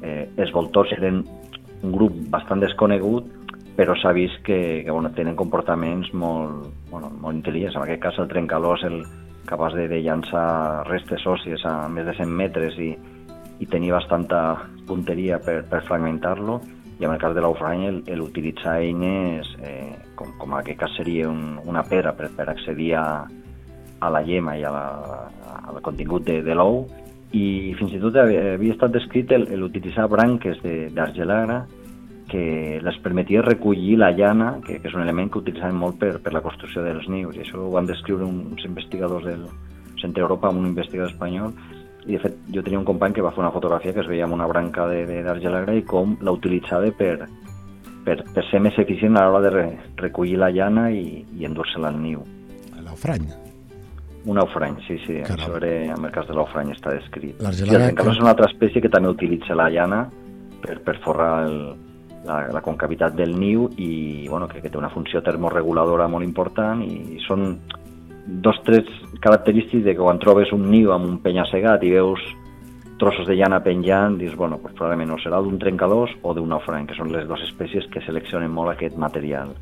eh, 0.00 0.22
els 0.40 0.52
voltors 0.54 0.92
eren 0.96 1.20
un 1.82 1.92
grup 1.92 2.14
bastant 2.32 2.62
desconegut 2.64 3.28
però 3.76 3.92
s'ha 4.00 4.14
vist 4.16 4.40
que, 4.40 4.80
que 4.86 4.90
bueno, 4.90 5.10
tenen 5.12 5.36
comportaments 5.36 6.08
molt, 6.16 6.70
bueno, 6.88 7.10
molt 7.20 7.36
intel·ligents. 7.36 7.76
En 7.76 7.84
aquest 7.84 8.00
cas, 8.00 8.20
el 8.22 8.30
trencalós 8.30 8.86
el 8.88 9.02
capaç 9.44 9.76
de, 9.76 9.84
de 9.90 10.00
llançar 10.00 10.86
restes 10.88 11.26
òssies 11.28 11.60
a 11.68 11.74
més 11.92 12.08
de 12.08 12.14
100 12.16 12.32
metres 12.32 12.78
i, 12.80 12.94
i 13.60 13.68
tenir 13.68 13.92
bastanta 13.92 14.62
punteria 14.88 15.36
per, 15.44 15.58
per 15.68 15.82
fragmentar-lo, 15.84 16.62
i 16.96 17.04
en 17.04 17.12
el 17.12 17.20
cas 17.20 17.36
de 17.36 17.42
l'Aufrany 17.44 17.84
l'utilitzar 18.16 18.78
eines 18.80 19.50
eh, 19.60 19.92
com, 20.16 20.32
com 20.40 20.54
en 20.54 20.62
aquest 20.62 20.80
cas 20.80 20.96
seria 20.96 21.28
un, 21.28 21.58
una 21.68 21.84
pedra 21.84 22.16
per, 22.16 22.30
per 22.32 22.48
accedir 22.48 22.94
a, 22.96 23.04
a 24.00 24.10
la 24.12 24.22
llema 24.22 24.56
i 24.58 24.64
a 24.64 24.72
la, 24.72 24.86
al 25.72 25.80
contingut 25.84 26.26
de, 26.26 26.40
de 26.44 26.54
l'ou 26.54 26.84
i 27.36 27.74
fins 27.78 27.96
i 27.96 28.00
tot 28.00 28.16
havia, 28.20 28.56
estat 28.70 28.94
descrit 28.94 29.32
l'utilitzar 29.32 30.06
branques 30.08 30.60
d'argelagra 30.94 31.64
que 32.30 32.80
les 32.82 32.96
permetia 33.04 33.42
recollir 33.42 33.96
la 34.00 34.10
llana, 34.10 34.56
que, 34.66 34.80
que 34.82 34.90
és 34.90 34.94
un 34.96 35.04
element 35.04 35.30
que 35.30 35.38
utilitzaven 35.38 35.78
molt 35.78 36.00
per, 36.00 36.16
per 36.22 36.32
la 36.34 36.42
construcció 36.42 36.82
dels 36.82 37.06
nius, 37.12 37.36
i 37.36 37.44
això 37.44 37.60
ho 37.62 37.70
van 37.76 37.86
descriure 37.86 38.26
uns 38.26 38.64
investigadors 38.66 39.28
del, 39.28 39.44
centre 40.00 40.22
Europa 40.22 40.48
un 40.48 40.66
investigador 40.66 41.10
espanyol 41.10 41.54
i 42.06 42.14
de 42.14 42.20
fet 42.22 42.36
jo 42.54 42.62
tenia 42.62 42.78
un 42.78 42.86
company 42.86 43.16
que 43.16 43.24
va 43.24 43.32
fer 43.34 43.42
una 43.42 43.54
fotografia 43.54 43.94
que 43.94 44.04
es 44.04 44.10
veia 44.10 44.26
amb 44.28 44.36
una 44.36 44.46
branca 44.46 44.86
d'argelagra 44.86 45.74
i 45.74 45.82
com 45.82 46.14
la 46.22 46.34
utilitzava 46.36 46.92
per, 46.98 47.26
per, 48.06 48.20
per 48.22 48.46
ser 48.50 48.62
més 48.62 48.78
eficient 48.78 49.18
a 49.18 49.26
l'hora 49.26 49.42
de 49.48 49.54
re, 49.56 49.66
recollir 50.04 50.38
la 50.38 50.52
llana 50.54 50.90
i, 50.94 51.24
i 51.34 51.50
endur-se-la 51.50 51.90
al 51.90 51.98
niu. 51.98 52.22
L'aufrany. 52.84 53.26
Un 54.26 54.38
aufrany, 54.42 54.76
sí, 54.86 54.98
sí. 55.06 55.20
Caram. 55.22 55.38
Això 55.38 55.56
era, 55.60 55.94
en 55.94 56.04
el 56.04 56.10
cas 56.10 56.26
de 56.26 56.34
l'aufrany 56.34 56.72
està 56.74 56.90
descrit. 56.90 57.40
L'argelaga 57.40 57.76
el 57.78 57.84
trencalós 57.94 58.12
que- 58.12 58.18
és 58.18 58.22
una 58.24 58.30
altra 58.34 58.46
espècie 58.50 58.82
que 58.82 58.88
també 58.90 59.08
utilitza 59.08 59.54
la 59.54 59.68
llana 59.70 60.08
per, 60.62 60.80
per 60.82 60.96
forrar 61.04 61.44
el, 61.46 61.58
la, 62.26 62.40
la 62.52 62.60
concavitat 62.60 63.14
del 63.14 63.36
niu 63.38 63.68
i 63.78 64.26
bueno, 64.28 64.48
que, 64.48 64.60
que 64.60 64.68
té 64.70 64.78
una 64.78 64.90
funció 64.90 65.22
termoreguladora 65.22 66.08
molt 66.08 66.24
important 66.26 66.82
i 66.82 67.20
són 67.26 67.60
dos 68.26 68.58
trets 68.66 68.90
característics 69.22 69.84
de 69.84 69.94
que 69.94 70.02
quan 70.02 70.18
trobes 70.18 70.50
un 70.52 70.66
niu 70.70 70.90
amb 70.92 71.06
un 71.06 71.18
penya-segat 71.22 71.84
i 71.86 71.92
veus 71.94 72.18
trossos 72.98 73.26
de 73.28 73.36
llana 73.36 73.60
penjant, 73.62 74.16
dius, 74.18 74.34
bueno, 74.34 74.56
pues 74.58 74.74
probablement 74.74 75.12
o 75.12 75.18
serà 75.22 75.38
d'un 75.44 75.58
trencalós 75.60 76.10
o 76.22 76.32
d'un 76.34 76.48
naufrany, 76.48 76.86
que 76.88 76.96
són 76.96 77.12
les 77.12 77.26
dues 77.28 77.42
espècies 77.44 77.86
que 77.92 78.00
seleccionen 78.00 78.50
molt 78.50 78.72
aquest 78.72 78.96
material. 78.96 79.52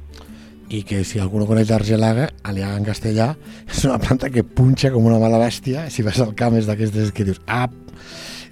I 0.71 0.83
que 0.83 1.03
si 1.05 1.19
algú 1.21 1.39
no 1.39 1.47
coneix 1.47 1.69
l'argelaga, 1.71 2.31
aliaga 2.43 2.79
en 2.79 2.85
castellà, 2.87 3.35
és 3.69 3.85
una 3.85 3.99
planta 3.99 4.31
que 4.31 4.45
punxa 4.45 4.91
com 4.95 5.05
una 5.05 5.19
mala 5.21 5.39
bèstia, 5.43 5.89
si 5.91 6.03
vas 6.03 6.21
al 6.25 6.35
camp 6.35 6.57
és 6.57 6.67
d'aquestes 6.67 7.13
que 7.13 7.25
dius, 7.25 7.41
ap, 7.47 7.73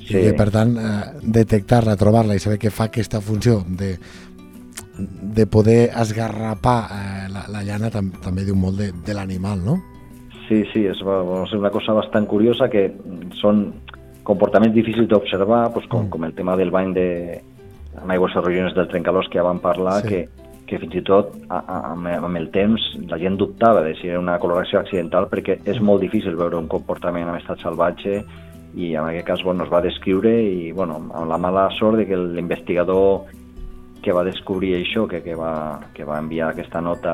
i 0.02 0.06
Sí. 0.08 0.18
que 0.18 0.32
per 0.34 0.50
tant 0.50 0.74
eh, 0.76 0.88
detectar-la, 1.22 1.94
trobar-la 1.96 2.34
i 2.34 2.40
saber 2.42 2.58
que 2.58 2.70
fa 2.74 2.88
aquesta 2.90 3.20
funció 3.22 3.60
de, 3.68 3.94
de 4.98 5.46
poder 5.46 5.90
esgarrapar 5.96 6.78
eh, 6.90 7.28
la, 7.32 7.46
la 7.48 7.62
llana 7.62 7.88
tam, 7.90 8.10
també 8.22 8.44
diu 8.44 8.56
molt 8.58 8.76
de, 8.80 8.90
de 9.06 9.14
l'animal, 9.14 9.62
no? 9.64 9.78
Sí, 10.48 10.64
sí, 10.72 10.82
és, 10.90 10.98
ser 10.98 11.58
una 11.58 11.70
cosa 11.72 11.94
bastant 11.96 12.26
curiosa 12.28 12.68
que 12.68 12.90
són 13.40 13.68
comportaments 14.26 14.74
difícils 14.74 15.08
d'observar, 15.08 15.68
doncs 15.72 15.88
com, 15.88 16.10
com 16.10 16.26
el 16.26 16.34
tema 16.34 16.56
del 16.58 16.70
bany 16.74 16.92
de 16.98 17.06
amb 18.02 18.10
aigües 18.10 18.34
ferrogenes 18.34 18.74
del 18.74 18.88
trencalós 18.90 19.30
que 19.30 19.38
ja 19.38 19.46
vam 19.46 19.60
parlar, 19.62 20.02
Sí. 20.02 20.08
que, 20.08 20.41
que 20.66 20.78
fins 20.78 20.94
i 20.94 21.02
tot 21.04 21.34
a, 21.48 21.58
a, 21.58 21.78
amb, 21.92 22.36
el 22.38 22.48
temps 22.54 22.80
la 23.10 23.18
gent 23.20 23.36
dubtava 23.40 23.82
de 23.84 23.94
si 23.98 24.08
era 24.08 24.20
una 24.20 24.38
coloració 24.38 24.80
accidental 24.80 25.28
perquè 25.30 25.58
és 25.68 25.80
molt 25.80 26.00
difícil 26.00 26.38
veure 26.38 26.56
un 26.56 26.70
comportament 26.70 27.28
en 27.28 27.36
estat 27.40 27.60
salvatge 27.60 28.22
i 28.74 28.94
en 28.94 29.04
aquest 29.04 29.26
cas 29.26 29.42
bueno, 29.44 29.64
es 29.64 29.72
va 29.72 29.82
descriure 29.84 30.32
i 30.42 30.72
bueno, 30.72 30.96
amb 31.12 31.28
la 31.28 31.38
mala 31.38 31.68
sort 31.78 31.98
de 32.00 32.06
que 32.08 32.16
l'investigador 32.16 33.26
que 34.02 34.12
va 34.12 34.24
descobrir 34.24 34.74
això, 34.74 35.06
que, 35.06 35.20
que, 35.22 35.34
va, 35.38 35.80
que 35.94 36.04
va 36.04 36.18
enviar 36.18 36.50
aquesta 36.50 36.80
nota 36.80 37.12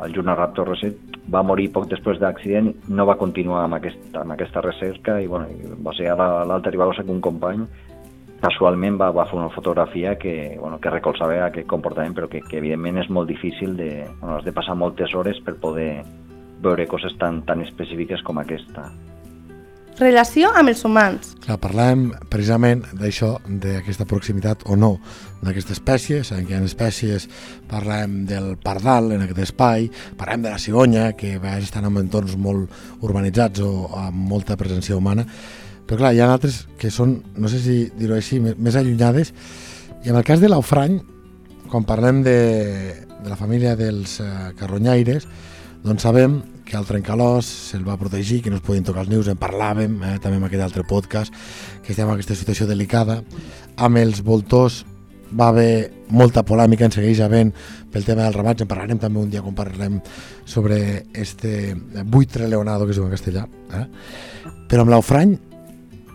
al 0.00 0.12
Journal 0.14 0.36
Raptor 0.38 0.68
Recent, 0.70 0.94
va 1.30 1.42
morir 1.42 1.70
poc 1.74 1.88
després 1.90 2.20
de 2.20 2.26
l'accident, 2.26 2.70
no 2.88 3.06
va 3.08 3.18
continuar 3.18 3.64
amb, 3.64 3.76
aquest, 3.80 4.14
amb 4.16 4.32
aquesta 4.32 4.62
recerca 4.64 5.18
i, 5.20 5.26
bueno, 5.26 5.48
va 5.84 5.94
ser 5.98 6.08
a 6.12 6.16
la- 6.16 6.60
Ribagorça 6.70 7.04
que 7.04 7.12
un 7.12 7.20
company 7.20 7.66
casualment 8.40 8.96
va, 9.00 9.10
va 9.14 9.26
fer 9.28 9.38
una 9.38 9.50
fotografia 9.52 10.16
que, 10.18 10.56
bueno, 10.60 10.80
que 10.80 10.92
recolzava 10.92 11.36
aquest 11.46 11.68
comportament, 11.68 12.16
però 12.16 12.28
que, 12.32 12.42
que 12.46 12.58
evidentment 12.58 13.02
és 13.04 13.12
molt 13.12 13.28
difícil 13.28 13.76
de... 13.76 13.92
Bueno, 14.20 14.38
has 14.38 14.48
de 14.48 14.56
passar 14.56 14.76
moltes 14.78 15.14
hores 15.14 15.40
per 15.44 15.58
poder 15.60 16.02
veure 16.60 16.88
coses 16.88 17.16
tan, 17.20 17.42
tan 17.48 17.62
específiques 17.64 18.24
com 18.24 18.40
aquesta. 18.40 18.90
Relació 20.00 20.48
amb 20.56 20.70
els 20.72 20.80
humans. 20.86 21.34
Clar, 21.44 21.58
parlàvem 21.60 22.06
precisament 22.32 22.86
d'això, 22.96 23.34
d'aquesta 23.44 24.06
proximitat 24.08 24.62
o 24.72 24.76
no 24.78 24.94
d'aquesta 25.42 25.74
espècie, 25.76 26.22
sabem 26.24 26.46
que 26.46 26.54
hi 26.54 26.56
ha 26.56 26.64
espècies, 26.64 27.26
parlàvem 27.68 28.22
del 28.28 28.54
pardal 28.64 29.12
en 29.12 29.26
aquest 29.26 29.42
espai, 29.50 29.90
parlàvem 30.16 30.46
de 30.46 30.54
la 30.54 30.62
cigonya, 30.62 31.10
que 31.20 31.34
a 31.36 31.42
vegades 31.42 31.68
estan 31.68 31.88
en 31.90 31.98
entorns 32.00 32.36
molt 32.40 32.72
urbanitzats 33.04 33.60
o 33.66 33.90
amb 34.06 34.24
molta 34.32 34.56
presència 34.60 34.96
humana, 34.96 35.26
però 35.90 36.04
clar, 36.04 36.12
hi 36.14 36.20
ha 36.22 36.28
altres 36.30 36.60
que 36.78 36.86
són, 36.94 37.16
no 37.34 37.48
sé 37.50 37.58
si 37.58 37.76
dir-ho 37.98 38.14
així, 38.14 38.36
més, 38.38 38.76
allunyades, 38.78 39.32
i 40.06 40.12
en 40.12 40.18
el 40.20 40.22
cas 40.22 40.38
de 40.38 40.46
l'aufrany, 40.46 41.00
quan 41.66 41.82
parlem 41.82 42.20
de, 42.22 42.34
de 43.24 43.26
la 43.26 43.38
família 43.38 43.72
dels 43.74 44.20
eh, 44.22 44.28
carronyaires, 44.60 45.26
doncs 45.82 46.06
sabem 46.06 46.36
que 46.68 46.78
el 46.78 46.86
trencalós 46.86 47.48
se'l 47.72 47.82
va 47.82 47.98
protegir, 47.98 48.38
que 48.44 48.54
no 48.54 48.60
es 48.60 48.62
podien 48.62 48.86
tocar 48.86 49.02
els 49.02 49.10
nius, 49.10 49.32
en 49.34 49.42
parlàvem 49.42 49.98
eh, 49.98 50.14
també 50.22 50.38
en 50.38 50.46
aquest 50.46 50.64
altre 50.68 50.86
podcast, 50.86 51.34
que 51.82 51.90
estem 51.90 52.06
en 52.06 52.14
aquesta 52.14 52.38
situació 52.38 52.70
delicada. 52.70 53.18
Amb 53.82 53.98
els 53.98 54.22
voltors 54.22 54.84
va 55.34 55.50
haver 55.50 55.90
molta 56.14 56.46
polèmica, 56.46 56.86
en 56.86 56.94
segueix 56.94 57.18
havent 57.26 57.50
pel 57.90 58.06
tema 58.06 58.28
del 58.28 58.38
ramatge, 58.38 58.62
en 58.62 58.70
parlarem 58.70 59.02
també 59.02 59.18
un 59.18 59.34
dia 59.34 59.42
quan 59.42 59.58
parlem 59.58 59.98
sobre 60.46 61.08
este 61.18 61.74
buitre 62.06 62.46
leonado, 62.46 62.86
que 62.86 62.94
es 62.94 63.02
diu 63.02 63.10
en 63.10 63.18
castellà. 63.18 63.48
Eh? 63.74 63.86
Però 64.70 64.86
amb 64.86 64.94
l'aufrany 64.94 65.38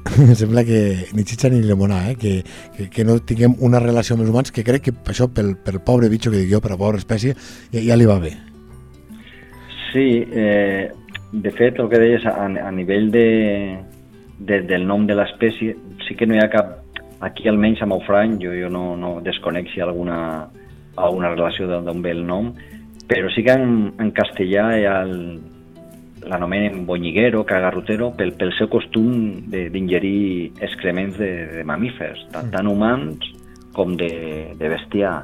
em 0.06 0.36
sembla 0.40 0.64
que 0.64 1.10
ni 1.14 1.24
xitxa 1.26 1.50
ni 1.50 1.62
limonar, 1.62 2.12
eh? 2.12 2.16
que, 2.16 2.44
que, 2.76 2.90
que 2.90 3.06
no 3.06 3.18
tinguem 3.20 3.56
una 3.66 3.82
relació 3.82 4.16
amb 4.16 4.26
els 4.26 4.32
humans, 4.32 4.52
que 4.54 4.64
crec 4.64 4.88
que 4.88 4.94
això 5.12 5.28
pel, 5.34 5.56
pel 5.58 5.82
pobre 5.86 6.10
bitxo 6.12 6.32
que 6.32 6.44
dic 6.44 6.52
jo, 6.54 6.62
per 6.62 6.76
la 6.76 6.80
pobra 6.80 7.02
espècie, 7.02 7.36
ja, 7.74 7.82
ja 7.82 7.98
li 7.98 8.08
va 8.10 8.20
bé. 8.22 8.36
Sí, 9.92 10.24
eh, 10.32 10.92
de 11.32 11.52
fet, 11.56 11.80
el 11.80 11.90
que 11.90 12.02
deies, 12.02 12.26
a, 12.30 12.46
a 12.46 12.72
nivell 12.72 13.10
de, 13.12 13.28
de, 14.40 14.62
del 14.70 14.86
nom 14.88 15.08
de 15.08 15.18
l'espècie, 15.18 15.76
sí 16.06 16.16
que 16.16 16.28
no 16.30 16.38
hi 16.38 16.44
ha 16.44 16.52
cap, 16.54 16.78
aquí 17.26 17.50
almenys 17.50 17.82
a 17.82 17.90
Maufrany, 17.90 18.38
jo, 18.44 18.54
jo 18.56 18.70
no, 18.70 18.94
no 19.00 19.18
desconec 19.26 19.72
si 19.72 19.80
hi 19.80 19.84
ha 19.84 19.90
alguna, 19.90 20.20
alguna 20.96 21.34
relació 21.34 21.68
d'on 21.68 22.04
ve 22.06 22.14
el 22.14 22.26
nom, 22.28 22.54
però 23.10 23.30
sí 23.34 23.44
que 23.46 23.58
en, 23.58 23.94
en 24.02 24.14
castellà 24.16 24.70
hi 24.78 24.88
ha 24.90 25.00
el, 25.06 25.16
l'anomenen 26.30 26.86
bonyiguero, 26.88 27.44
cagarrotero, 27.48 28.12
pel, 28.18 28.34
pel 28.40 28.54
seu 28.58 28.70
costum 28.72 29.10
d'ingerir 29.52 30.52
excrements 30.66 31.18
de, 31.22 31.32
de 31.54 31.66
mamífers, 31.68 32.26
tant, 32.34 32.52
tant 32.54 32.70
humans 32.70 33.32
com 33.76 33.96
de, 34.00 34.12
de 34.58 34.72
bestiar. 34.72 35.18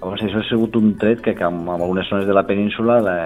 Llavors, 0.00 0.24
això 0.26 0.42
ha 0.42 0.48
sigut 0.48 0.76
un 0.76 0.96
tret 0.98 1.22
que, 1.22 1.36
que 1.38 1.46
en, 1.46 1.62
en 1.62 1.78
algunes 1.78 2.08
zones 2.10 2.26
de 2.26 2.34
la 2.34 2.46
península 2.48 2.98
la, 3.04 3.16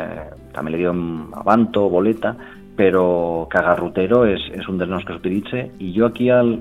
també 0.55 0.75
li 0.75 0.83
diuen 0.85 1.03
avanto, 1.41 1.87
boleta, 1.93 2.35
però 2.77 3.47
cagarrotero 3.53 4.27
és, 4.29 4.51
és 4.53 4.67
un 4.69 4.79
dels 4.79 4.93
noms 4.93 5.07
que 5.09 5.17
s'utilitza 5.17 5.65
i 5.81 5.95
jo 5.97 6.11
aquí 6.11 6.29
al, 6.31 6.59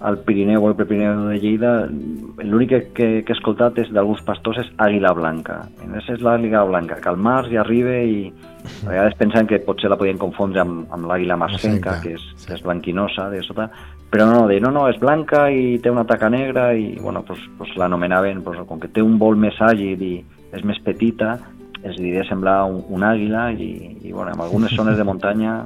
al 0.00 0.20
Pirineu 0.22 0.62
o 0.62 0.68
al 0.68 0.76
Prepirineu 0.78 1.24
de 1.26 1.38
Lleida 1.42 1.72
l'únic 1.90 2.68
que, 2.70 2.80
que, 2.94 3.06
que 3.26 3.32
he 3.32 3.36
escoltat 3.36 3.80
és 3.82 3.88
d'alguns 3.90 4.22
pastors 4.26 4.60
és 4.62 4.68
àguila 4.78 5.10
blanca. 5.16 5.56
Aquesta 5.82 6.14
és 6.14 6.22
l'àguila 6.22 6.62
blanca, 6.68 7.00
que 7.02 7.10
al 7.10 7.18
març 7.18 7.50
ja 7.50 7.64
arriba 7.64 7.96
i 8.06 8.28
a 8.86 8.90
vegades 8.92 9.16
pensen 9.18 9.48
que 9.50 9.58
potser 9.66 9.90
la 9.90 9.98
podien 9.98 10.20
confondre 10.20 10.62
amb, 10.62 10.86
amb 10.94 11.08
l'àguila 11.10 11.36
marcenca, 11.40 11.98
que 12.04 12.14
és, 12.14 12.26
sí. 12.36 12.52
és 12.54 12.62
blanquinosa 12.62 13.28
de 13.32 13.42
sota, 13.42 13.68
però 14.08 14.24
no, 14.30 14.46
de 14.48 14.60
no, 14.62 14.70
no, 14.72 14.86
és 14.88 15.00
blanca 15.02 15.48
i 15.50 15.78
té 15.82 15.90
una 15.90 16.06
taca 16.06 16.30
negra 16.30 16.70
i, 16.78 16.94
bueno, 17.02 17.24
pues, 17.26 17.42
pues 17.58 17.74
l'anomenaven, 17.76 18.42
pues, 18.46 18.62
com 18.68 18.78
que 18.80 18.88
té 18.88 19.02
un 19.02 19.18
vol 19.18 19.36
més 19.36 19.58
àgil 19.60 20.00
i 20.00 20.14
és 20.54 20.62
més 20.64 20.78
petita, 20.80 21.34
es 21.82 21.98
diria 21.98 22.24
semblar 22.26 22.62
un, 22.70 22.80
un 22.88 23.04
àguila 23.04 23.50
i, 23.52 23.98
i 24.02 24.12
bueno, 24.14 24.32
en 24.32 24.40
algunes 24.46 24.72
zones 24.78 24.96
de 24.96 25.04
muntanya, 25.10 25.58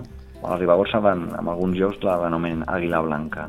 a 0.42 0.50
la 0.50 0.56
Ribagorça, 0.58 0.98
van, 0.98 1.28
en 1.38 1.48
alguns 1.52 1.76
llocs 1.78 2.02
la- 2.02 2.16
l'anomenen 2.24 2.64
àguila 2.66 3.04
blanca. 3.04 3.46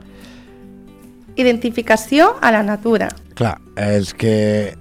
Identificació 1.36 2.34
a 2.42 2.52
la 2.52 2.64
natura. 2.64 3.08
Clar, 3.36 3.56
els 3.76 4.14
que 4.14 4.74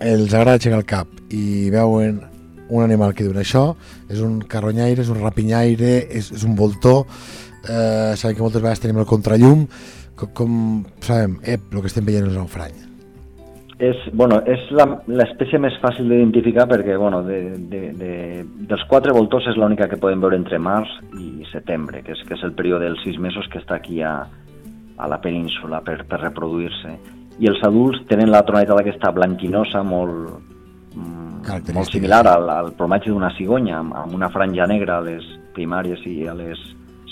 els 0.00 0.32
agrada 0.34 0.58
aixecar 0.58 0.78
el 0.80 0.86
cap 0.88 1.08
i 1.32 1.70
veuen 1.72 2.22
un 2.68 2.82
animal 2.82 3.12
que 3.14 3.26
diuen 3.26 3.40
això, 3.42 3.74
és 4.08 4.20
un 4.24 4.38
carronyaire, 4.48 5.02
és 5.04 5.10
un 5.12 5.20
rapinyaire, 5.20 5.98
és, 6.10 6.30
és 6.32 6.44
un 6.48 6.54
voltor, 6.56 7.04
eh, 7.68 8.14
sabem 8.16 8.36
que 8.36 8.42
moltes 8.44 8.62
vegades 8.62 8.80
tenim 8.80 8.98
el 9.02 9.08
contrallum, 9.08 9.66
com, 10.16 10.32
com 10.32 10.56
sabem, 11.04 11.38
ep, 11.44 11.68
el 11.72 11.80
que 11.84 11.90
estem 11.92 12.06
veient 12.08 12.24
és 12.26 12.32
un 12.32 12.40
naufrany. 12.44 12.80
És, 13.84 13.98
bueno, 14.14 14.38
és 14.46 14.62
la- 14.70 15.02
l'espècie 15.10 15.58
més 15.58 15.74
fàcil 15.82 16.06
d'identificar 16.08 16.68
perquè 16.70 16.96
bueno, 16.96 17.24
de, 17.26 17.40
de, 17.58 17.80
de, 17.98 18.12
dels 18.70 18.84
quatre 18.88 19.12
voltors 19.12 19.48
és 19.50 19.56
l'única 19.58 19.88
que 19.90 19.98
podem 20.00 20.22
veure 20.22 20.38
entre 20.38 20.60
març 20.62 20.88
i 21.18 21.44
setembre, 21.50 22.00
que 22.06 22.14
és, 22.14 22.22
que 22.24 22.36
és 22.38 22.44
el 22.46 22.54
període 22.54 22.86
dels 22.86 23.02
sis 23.04 23.18
mesos 23.18 23.48
que 23.52 23.58
està 23.58 23.74
aquí 23.80 24.00
a, 24.00 24.22
a 24.96 25.08
la 25.08 25.20
península 25.20 25.80
per, 25.82 26.04
per 26.08 26.20
reproduir-se. 26.22 26.94
I 27.42 27.48
els 27.50 27.62
adults 27.66 28.04
tenen 28.10 28.30
la 28.30 28.44
tonalitat 28.46 28.80
aquesta 28.80 29.10
blanquinosa 29.14 29.82
molt, 29.82 30.38
mm, 30.94 31.42
molt 31.74 31.90
similar 31.90 32.22
al, 32.30 32.48
al 32.50 32.72
plomatge 32.78 33.10
d'una 33.10 33.32
cigonya, 33.38 33.80
amb, 33.80 33.96
amb 34.04 34.14
una 34.14 34.30
franja 34.30 34.68
negra 34.70 34.98
a 34.98 35.04
les 35.04 35.26
primàries 35.54 36.04
i 36.06 36.28
a 36.30 36.34
les 36.38 36.60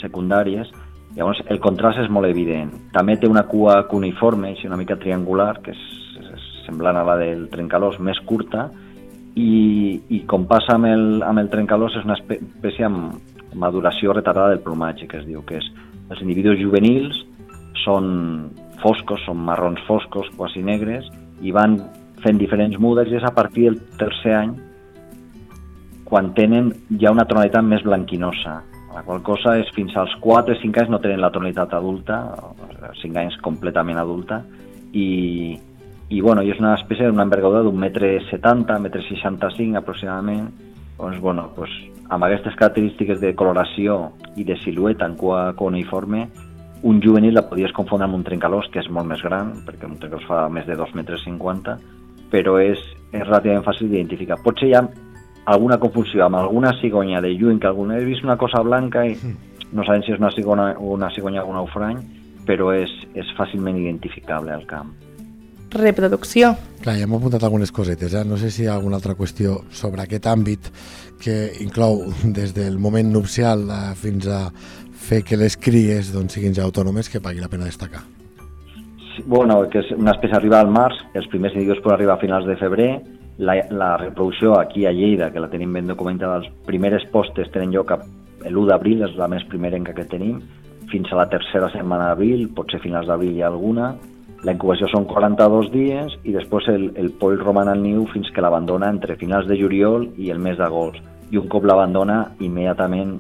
secundàries. 0.03 0.71
Llavors, 1.17 1.43
el 1.53 1.61
contrast 1.61 2.01
és 2.01 2.09
molt 2.09 2.31
evident. 2.31 2.71
També 2.95 3.19
té 3.21 3.29
una 3.29 3.45
cua 3.45 3.83
cuneiforme, 3.91 4.55
així 4.55 4.71
una 4.71 4.79
mica 4.81 4.97
triangular, 4.97 5.59
que 5.61 5.75
és, 5.75 5.83
és 6.23 6.47
semblant 6.65 6.97
a 6.97 7.05
la 7.05 7.19
del 7.21 7.49
trencalós, 7.53 7.99
més 8.01 8.19
curta, 8.25 8.71
i, 9.35 10.01
i 10.13 10.23
com 10.29 10.47
passa 10.49 10.77
amb 10.77 10.89
el, 10.89 11.05
amb 11.25 11.43
el 11.43 11.51
trencalós 11.53 11.99
és 11.99 12.07
una 12.07 12.17
espè- 12.19 12.39
espècie 12.41 12.87
amb 12.87 13.19
maduració 13.55 14.13
retardada 14.13 14.55
del 14.55 14.65
plomatge, 14.65 15.09
que 15.09 15.19
es 15.21 15.27
diu, 15.29 15.43
que 15.45 15.59
és 15.61 15.69
els 16.13 16.21
individus 16.25 16.61
juvenils 16.61 17.19
són 17.85 18.51
foscos, 18.83 19.23
són 19.27 19.41
marrons 19.47 19.81
foscos, 19.87 20.29
quasi 20.37 20.63
negres, 20.63 21.09
i 21.43 21.55
van 21.55 21.79
fent 22.23 22.39
diferents 22.39 22.79
mudes 22.79 23.11
i 23.11 23.19
és 23.19 23.25
a 23.27 23.35
partir 23.35 23.69
del 23.71 23.81
tercer 23.99 24.37
any 24.39 24.53
quan 26.07 26.35
tenen 26.37 26.71
ja 27.01 27.11
una 27.15 27.25
tonalitat 27.27 27.65
més 27.65 27.83
blanquinosa 27.87 28.61
La 28.93 29.03
qual 29.07 29.23
cosa 29.25 29.55
és 29.57 29.71
fins 29.73 29.95
als 29.97 30.13
4 30.21 30.53
o 30.53 30.59
5 30.61 30.83
anys 30.83 30.91
no 30.93 31.01
tenen 31.01 31.23
la 31.23 31.31
tonalitat 31.33 31.73
adulta, 31.79 32.19
5 33.01 33.21
anys 33.23 33.39
completament 33.45 33.97
adulta, 33.97 34.43
i, 34.93 35.57
i, 36.11 36.21
bueno, 36.21 36.45
i 36.45 36.53
és 36.53 36.61
una 36.61 36.75
espècie 36.77 37.09
d'una 37.09 37.25
envergadura 37.25 37.63
d'un 37.65 37.79
metre 37.81 38.19
70, 38.29 38.77
metre 38.85 39.01
65 39.07 39.81
aproximadament, 39.81 40.51
doncs, 40.99 41.23
bueno, 41.25 41.47
doncs, 41.57 41.79
amb 42.13 42.29
aquestes 42.29 42.59
característiques 42.61 43.23
de 43.23 43.33
coloració 43.33 44.11
i 44.37 44.45
de 44.45 44.59
silueta 44.61 45.09
en 45.09 45.17
cua 45.17 45.55
cuneiforme, 45.57 46.27
un 46.83 47.01
juvenil 47.03 47.35
la 47.35 47.47
podies 47.47 47.73
confondre 47.77 48.09
amb 48.09 48.19
un 48.19 48.25
trencalós, 48.27 48.69
que 48.73 48.81
és 48.83 48.91
molt 48.91 49.07
més 49.09 49.23
gran, 49.23 49.53
perquè 49.67 49.87
un 49.87 49.99
trencalós 50.01 50.27
fa 50.27 50.49
més 50.51 50.67
de 50.67 50.77
2 50.79 50.95
metres 50.99 51.23
50, 51.27 51.77
però 52.33 52.57
és, 52.63 52.81
és 53.13 53.23
relativament 53.23 53.65
fàcil 53.67 53.91
d'identificar. 53.91 54.41
Potser 54.43 54.71
hi 54.71 54.75
ha 54.79 54.83
alguna 55.53 55.79
confusió 55.83 56.27
amb 56.27 56.41
alguna 56.41 56.73
cigonya 56.81 57.23
de 57.23 57.35
lluny, 57.37 57.61
que 57.61 57.71
algun 57.71 57.95
he 57.95 58.03
vist 58.05 58.27
una 58.27 58.39
cosa 58.39 58.63
blanca 58.63 59.07
i 59.07 59.17
no 59.73 59.87
sabem 59.87 60.03
si 60.03 60.13
és 60.15 60.21
una 60.21 60.33
cigonya, 60.35 60.75
una 60.79 61.11
cigonya 61.15 61.45
o 61.45 61.51
un 61.51 61.63
aufrany, 61.63 62.03
però 62.47 62.73
és, 62.75 62.93
és 63.15 63.31
fàcilment 63.39 63.79
identificable 63.79 64.53
al 64.53 64.67
camp. 64.67 64.93
Reproducció. 65.73 66.51
Clar, 66.83 66.99
ja 66.99 67.07
hem 67.07 67.15
apuntat 67.17 67.45
algunes 67.47 67.71
cosetes, 67.73 68.13
eh? 68.13 68.27
no 68.29 68.37
sé 68.37 68.51
si 68.53 68.65
hi 68.65 68.69
ha 68.69 68.75
alguna 68.75 68.99
altra 68.99 69.15
qüestió 69.17 69.63
sobre 69.73 70.03
aquest 70.03 70.27
àmbit 70.29 70.69
que 71.23 71.37
inclou 71.65 72.03
des 72.37 72.53
del 72.53 72.79
moment 72.83 73.09
nupcial 73.15 73.65
eh, 73.71 73.81
fins 73.97 74.29
a 74.29 74.43
fer 75.03 75.23
que 75.27 75.39
les 75.39 75.57
cries 75.59 76.13
doncs, 76.15 76.37
siguin 76.37 76.55
ja 76.57 76.67
autònomes 76.67 77.11
que 77.11 77.21
pagui 77.21 77.43
la 77.43 77.51
pena 77.53 77.69
destacar. 77.69 78.05
Sí, 79.13 79.25
bueno, 79.27 79.59
que 79.69 79.83
és 79.83 79.91
una 79.97 80.15
espècie 80.15 80.39
arriba 80.39 80.61
al 80.63 80.71
març, 80.73 81.03
els 81.19 81.29
primers 81.29 81.53
individus 81.53 81.83
poden 81.83 81.99
arribar 81.99 82.17
a 82.17 82.23
finals 82.23 82.49
de 82.49 82.57
febrer, 82.57 82.91
la, 83.43 83.59
la 83.71 83.97
reproducció 84.01 84.55
aquí 84.59 84.87
a 84.87 84.93
Lleida, 84.93 85.31
que 85.33 85.41
la 85.43 85.51
tenim 85.53 85.73
ben 85.77 85.91
documentada, 85.91 86.39
els 86.41 86.49
primeres 86.69 87.05
postes 87.13 87.51
tenen 87.53 87.75
lloc 87.75 87.93
l'1 87.93 88.67
d'abril, 88.71 89.05
és 89.05 89.19
la 89.19 89.29
més 89.29 89.45
primerenca 89.51 89.95
que 89.97 90.09
tenim, 90.09 90.41
fins 90.93 91.13
a 91.13 91.19
la 91.21 91.29
tercera 91.33 91.69
setmana 91.73 92.11
d'abril, 92.11 92.49
potser 92.57 92.81
finals 92.83 93.09
d'abril 93.09 93.37
hi 93.37 93.45
ha 93.45 93.51
alguna, 93.53 93.93
la 94.43 94.57
incubació 94.57 94.89
són 94.91 95.05
42 95.07 95.71
dies 95.71 96.17
i 96.27 96.33
després 96.35 96.67
el, 96.73 96.89
el 96.99 97.13
poll 97.21 97.39
roman 97.39 97.69
al 97.71 97.83
niu 97.83 98.09
fins 98.11 98.31
que 98.35 98.43
l'abandona 98.43 98.89
entre 98.91 99.15
finals 99.21 99.47
de 99.47 99.55
juliol 99.61 100.09
i 100.19 100.33
el 100.35 100.41
mes 100.43 100.59
d'agost. 100.59 100.99
I 101.31 101.39
un 101.39 101.47
cop 101.53 101.65
l'abandona, 101.69 102.25
immediatament 102.43 103.15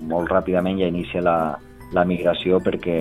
molt 0.00 0.30
ràpidament 0.30 0.80
ja 0.80 0.88
inicia 0.90 1.22
la, 1.24 1.38
la 1.92 2.04
migració 2.08 2.60
perquè 2.64 3.00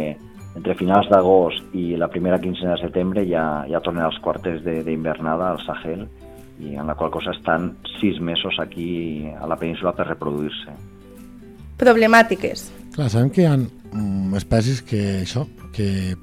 entre 0.58 0.76
finals 0.76 1.10
d'agost 1.12 1.76
i 1.78 1.94
la 2.00 2.10
primera 2.12 2.40
quincena 2.42 2.76
de 2.76 2.88
setembre 2.88 3.26
ja, 3.30 3.66
ja 3.70 3.82
tornen 3.86 4.08
als 4.08 4.20
quarters 4.24 4.64
d'invernada 4.66 5.54
al 5.54 5.62
Sahel 5.64 6.08
i 6.60 6.76
en 6.76 6.90
la 6.90 6.96
qual 7.00 7.12
cosa 7.14 7.32
estan 7.32 7.72
sis 8.00 8.20
mesos 8.20 8.58
aquí 8.60 9.30
a 9.40 9.48
la 9.48 9.56
península 9.56 9.94
per 9.96 10.10
reproduir-se. 10.10 10.74
Problemàtiques. 11.80 12.66
Clar, 12.96 13.08
sabem 13.08 13.30
que 13.32 13.46
hi 13.46 13.48
ha 13.48 13.56
mm, 13.56 14.36
espècies 14.42 14.82
que 14.84 15.04
això, 15.22 15.46
que 15.76 16.18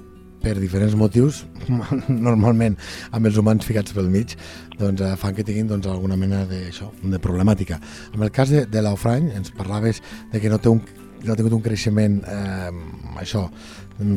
per 0.46 0.54
diferents 0.62 0.94
motius, 0.98 1.40
normalment 2.28 2.76
amb 3.16 3.26
els 3.26 3.38
humans 3.40 3.66
ficats 3.66 3.94
pel 3.96 4.10
mig, 4.12 4.36
doncs, 4.78 5.02
eh, 5.02 5.14
fan 5.18 5.34
que 5.34 5.44
tinguin 5.46 5.66
doncs, 5.72 5.88
alguna 5.90 6.18
mena 6.20 6.44
de, 6.46 6.68
això, 6.70 6.92
de 7.02 7.18
problemàtica. 7.22 7.80
En 8.14 8.22
el 8.22 8.30
cas 8.34 8.52
de, 8.54 8.62
de 8.70 8.84
l'Aufrany, 8.84 9.32
ens 9.34 9.50
parlaves 9.56 10.02
de 10.32 10.42
que 10.42 10.52
no, 10.52 10.60
té 10.62 10.70
un, 10.70 10.82
no 11.24 11.32
ha 11.32 11.38
tingut 11.38 11.56
un 11.56 11.64
creixement 11.64 12.20
eh, 12.30 12.70
això, 13.18 13.46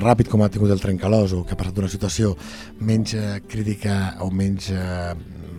ràpid 0.04 0.30
com 0.30 0.44
ha 0.44 0.52
tingut 0.54 0.74
el 0.76 0.84
trencalós 0.84 1.34
o 1.34 1.42
que 1.48 1.56
ha 1.56 1.60
passat 1.60 1.78
d'una 1.78 1.90
situació 1.90 2.36
menys 2.86 3.16
eh, 3.18 3.40
crítica 3.50 3.96
o 4.22 4.30
menys, 4.30 4.70
eh, 4.76 5.16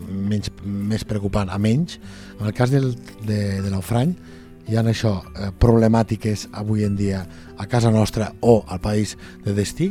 menys, 0.07 0.53
més 0.63 1.07
preocupant 1.09 1.51
a 1.51 1.59
menys. 1.59 1.99
En 2.39 2.47
el 2.47 2.55
cas 2.55 2.71
del, 2.71 2.93
de, 3.25 3.41
de 3.65 3.73
l'Aufrany, 3.73 4.15
hi 4.71 4.79
ha 4.79 4.87
això, 4.87 5.17
eh, 5.35 5.51
problemàtiques 5.59 6.47
avui 6.63 6.87
en 6.87 6.95
dia 6.95 7.25
a 7.59 7.67
casa 7.67 7.91
nostra 7.91 8.31
o 8.39 8.61
al 8.69 8.79
país 8.85 9.17
de 9.43 9.57
destí? 9.57 9.91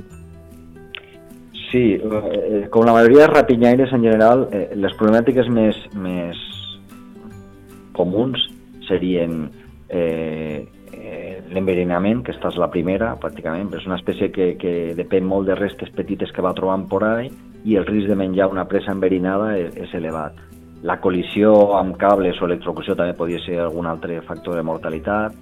Sí, 1.70 2.00
eh, 2.02 2.68
com 2.74 2.86
la 2.86 2.94
majoria 2.94 3.28
de 3.28 3.34
rapinyaires 3.34 3.92
en 3.94 4.02
general, 4.02 4.48
eh, 4.52 4.72
les 4.74 4.96
problemàtiques 4.98 5.50
més, 5.54 5.78
més 5.94 6.40
comuns 7.94 8.42
serien 8.88 9.44
eh, 9.90 10.66
eh, 10.94 11.44
l'enverinament, 11.54 12.24
que 12.26 12.34
esta 12.34 12.50
és 12.50 12.58
la 12.58 12.72
primera, 12.74 13.12
pràcticament, 13.22 13.70
és 13.78 13.86
una 13.86 14.00
espècie 14.00 14.32
que, 14.34 14.56
que 14.58 14.74
depèn 14.98 15.28
molt 15.30 15.50
de 15.50 15.58
restes 15.60 15.94
petites 15.94 16.34
que 16.34 16.46
va 16.46 16.56
trobant 16.58 16.88
por 16.90 17.06
ahí 17.06 17.30
i 17.66 17.78
el 17.78 17.86
risc 17.86 18.10
de 18.10 18.18
menjar 18.18 18.50
una 18.50 18.66
presa 18.70 18.96
enverinada 18.96 19.52
és, 19.60 19.76
és 19.78 19.94
elevat. 20.00 20.40
La 20.90 20.98
col·lisió 21.04 21.54
amb 21.76 21.98
cables 22.00 22.40
o 22.40 22.48
electrocució 22.48 22.96
també 22.96 23.14
podria 23.18 23.42
ser 23.44 23.60
algun 23.60 23.90
altre 23.90 24.22
factor 24.26 24.56
de 24.56 24.64
mortalitat. 24.64 25.36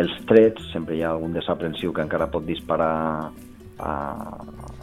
Els 0.00 0.14
trets, 0.26 0.72
sempre 0.72 0.96
hi 0.96 1.04
ha 1.04 1.12
algun 1.12 1.34
desaprensiu 1.36 1.92
que 1.92 2.02
encara 2.02 2.30
pot 2.32 2.46
disparar 2.48 2.94
a, 3.78 3.92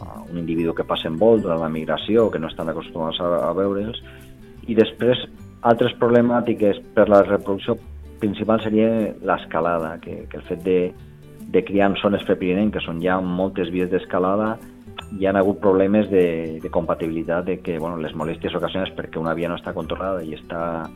a 0.00 0.22
un 0.26 0.38
individu 0.38 0.74
que 0.74 0.84
passa 0.84 1.08
en 1.08 1.18
vol 1.18 1.42
durant 1.42 1.60
la 1.62 1.72
migració, 1.72 2.30
que 2.30 2.38
no 2.38 2.50
estan 2.50 2.68
acostumats 2.72 3.20
a, 3.20 3.32
a 3.48 3.52
veure'ls. 3.56 4.00
I 4.66 4.76
després, 4.78 5.24
altres 5.62 5.94
problemàtiques 6.00 6.80
per 6.94 7.08
la 7.08 7.22
reproducció 7.24 7.78
principal 8.20 8.62
seria 8.64 8.88
l'escalada, 9.24 9.96
que, 10.02 10.24
que 10.30 10.40
el 10.40 10.46
fet 10.48 10.62
de, 10.64 10.78
de 11.52 11.64
criar 11.64 11.90
en 11.90 12.00
zones 12.00 12.24
prepirinenques 12.26 12.88
on 12.88 13.02
hi 13.02 13.10
ha 13.10 13.20
moltes 13.20 13.70
vies 13.72 13.90
d'escalada 13.92 14.56
hi 15.14 15.26
ha 15.26 15.34
hagut 15.38 15.60
problemes 15.62 16.08
de, 16.10 16.58
de 16.62 16.70
compatibilitat 16.72 17.44
de 17.46 17.58
que 17.62 17.78
bueno, 17.78 18.00
les 18.02 18.14
molèsties 18.16 18.56
ocasionades 18.58 18.94
perquè 18.96 19.20
una 19.20 19.36
via 19.38 19.50
no 19.52 19.58
està 19.58 19.74
controlada 19.76 20.24
i 20.24 20.34
està 20.34 20.88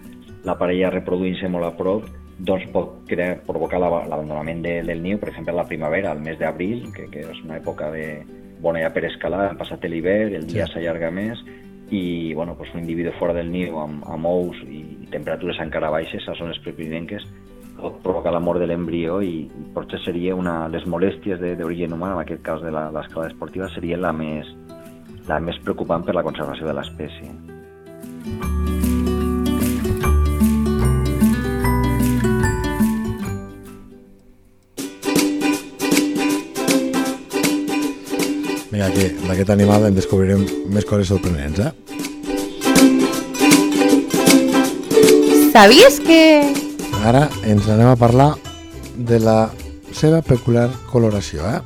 la 0.44 0.56
parella 0.58 0.90
reproduint-se 0.90 1.50
molt 1.52 1.68
a 1.68 1.74
prop 1.76 2.08
doncs 2.40 2.66
pot 2.72 2.94
crear, 3.08 3.36
provocar 3.46 3.78
l'abandonament 3.82 4.62
de, 4.64 4.78
del 4.86 5.02
niu, 5.04 5.18
per 5.20 5.28
exemple, 5.28 5.52
a 5.52 5.60
la 5.60 5.68
primavera, 5.68 6.10
al 6.10 6.22
mes 6.24 6.38
d'abril, 6.40 6.86
que, 6.96 7.04
que 7.12 7.26
és 7.28 7.42
una 7.44 7.58
època 7.58 7.90
de 7.92 8.06
bona 8.60 8.84
ja 8.84 8.92
per 8.94 9.06
escalar, 9.08 9.48
han 9.50 9.60
passat 9.60 9.84
l'hivern, 9.88 10.36
el 10.36 10.46
dia 10.48 10.68
s'allarga 10.70 11.10
sí. 11.10 11.16
més, 11.16 11.44
i 11.90 12.02
bueno, 12.38 12.54
doncs 12.58 12.74
un 12.74 12.84
individu 12.84 13.12
fora 13.18 13.34
del 13.34 13.50
niu 13.50 13.78
amb, 13.82 14.04
amb 14.06 14.26
ous 14.30 14.60
i 14.68 15.08
temperatures 15.10 15.58
encara 15.58 15.90
baixes 15.90 16.28
a 16.28 16.36
zones 16.38 16.60
prepirinenques 16.62 17.26
pot 17.80 18.00
provocar 18.04 18.32
la 18.32 18.42
mort 18.44 18.60
de 18.60 18.68
l'embrió 18.68 19.20
i 19.24 19.46
potser 19.74 20.00
seria 20.04 20.36
una 20.36 20.68
les 20.72 20.84
molèsties 20.86 21.40
d'origen 21.40 21.96
humà, 21.96 22.12
en 22.14 22.24
aquest 22.24 22.44
cas 22.46 22.60
de 22.64 22.72
l'escala 22.74 23.30
esportiva, 23.30 23.70
seria 23.74 23.98
la 24.00 24.12
més, 24.12 24.50
la 25.28 25.40
més 25.40 25.58
preocupant 25.64 26.04
per 26.04 26.16
la 26.16 26.26
conservació 26.26 26.68
de 26.68 26.76
l'espècie. 26.76 27.59
Que 39.00 39.06
d'aquest 39.24 39.48
animal 39.54 39.86
en 39.88 39.94
descobrirem 39.96 40.42
més 40.68 40.84
coses 40.84 41.08
sorprenents, 41.08 41.56
eh? 41.56 41.70
Sabies 45.54 45.94
que... 46.04 46.18
Ara 47.08 47.22
ens 47.48 47.64
anem 47.72 47.88
a 47.88 47.96
parlar 47.96 48.34
de 49.08 49.16
la 49.24 49.38
seva 49.96 50.20
peculiar 50.20 50.66
coloració, 50.90 51.46
eh? 51.48 51.62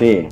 Sí, 0.00 0.26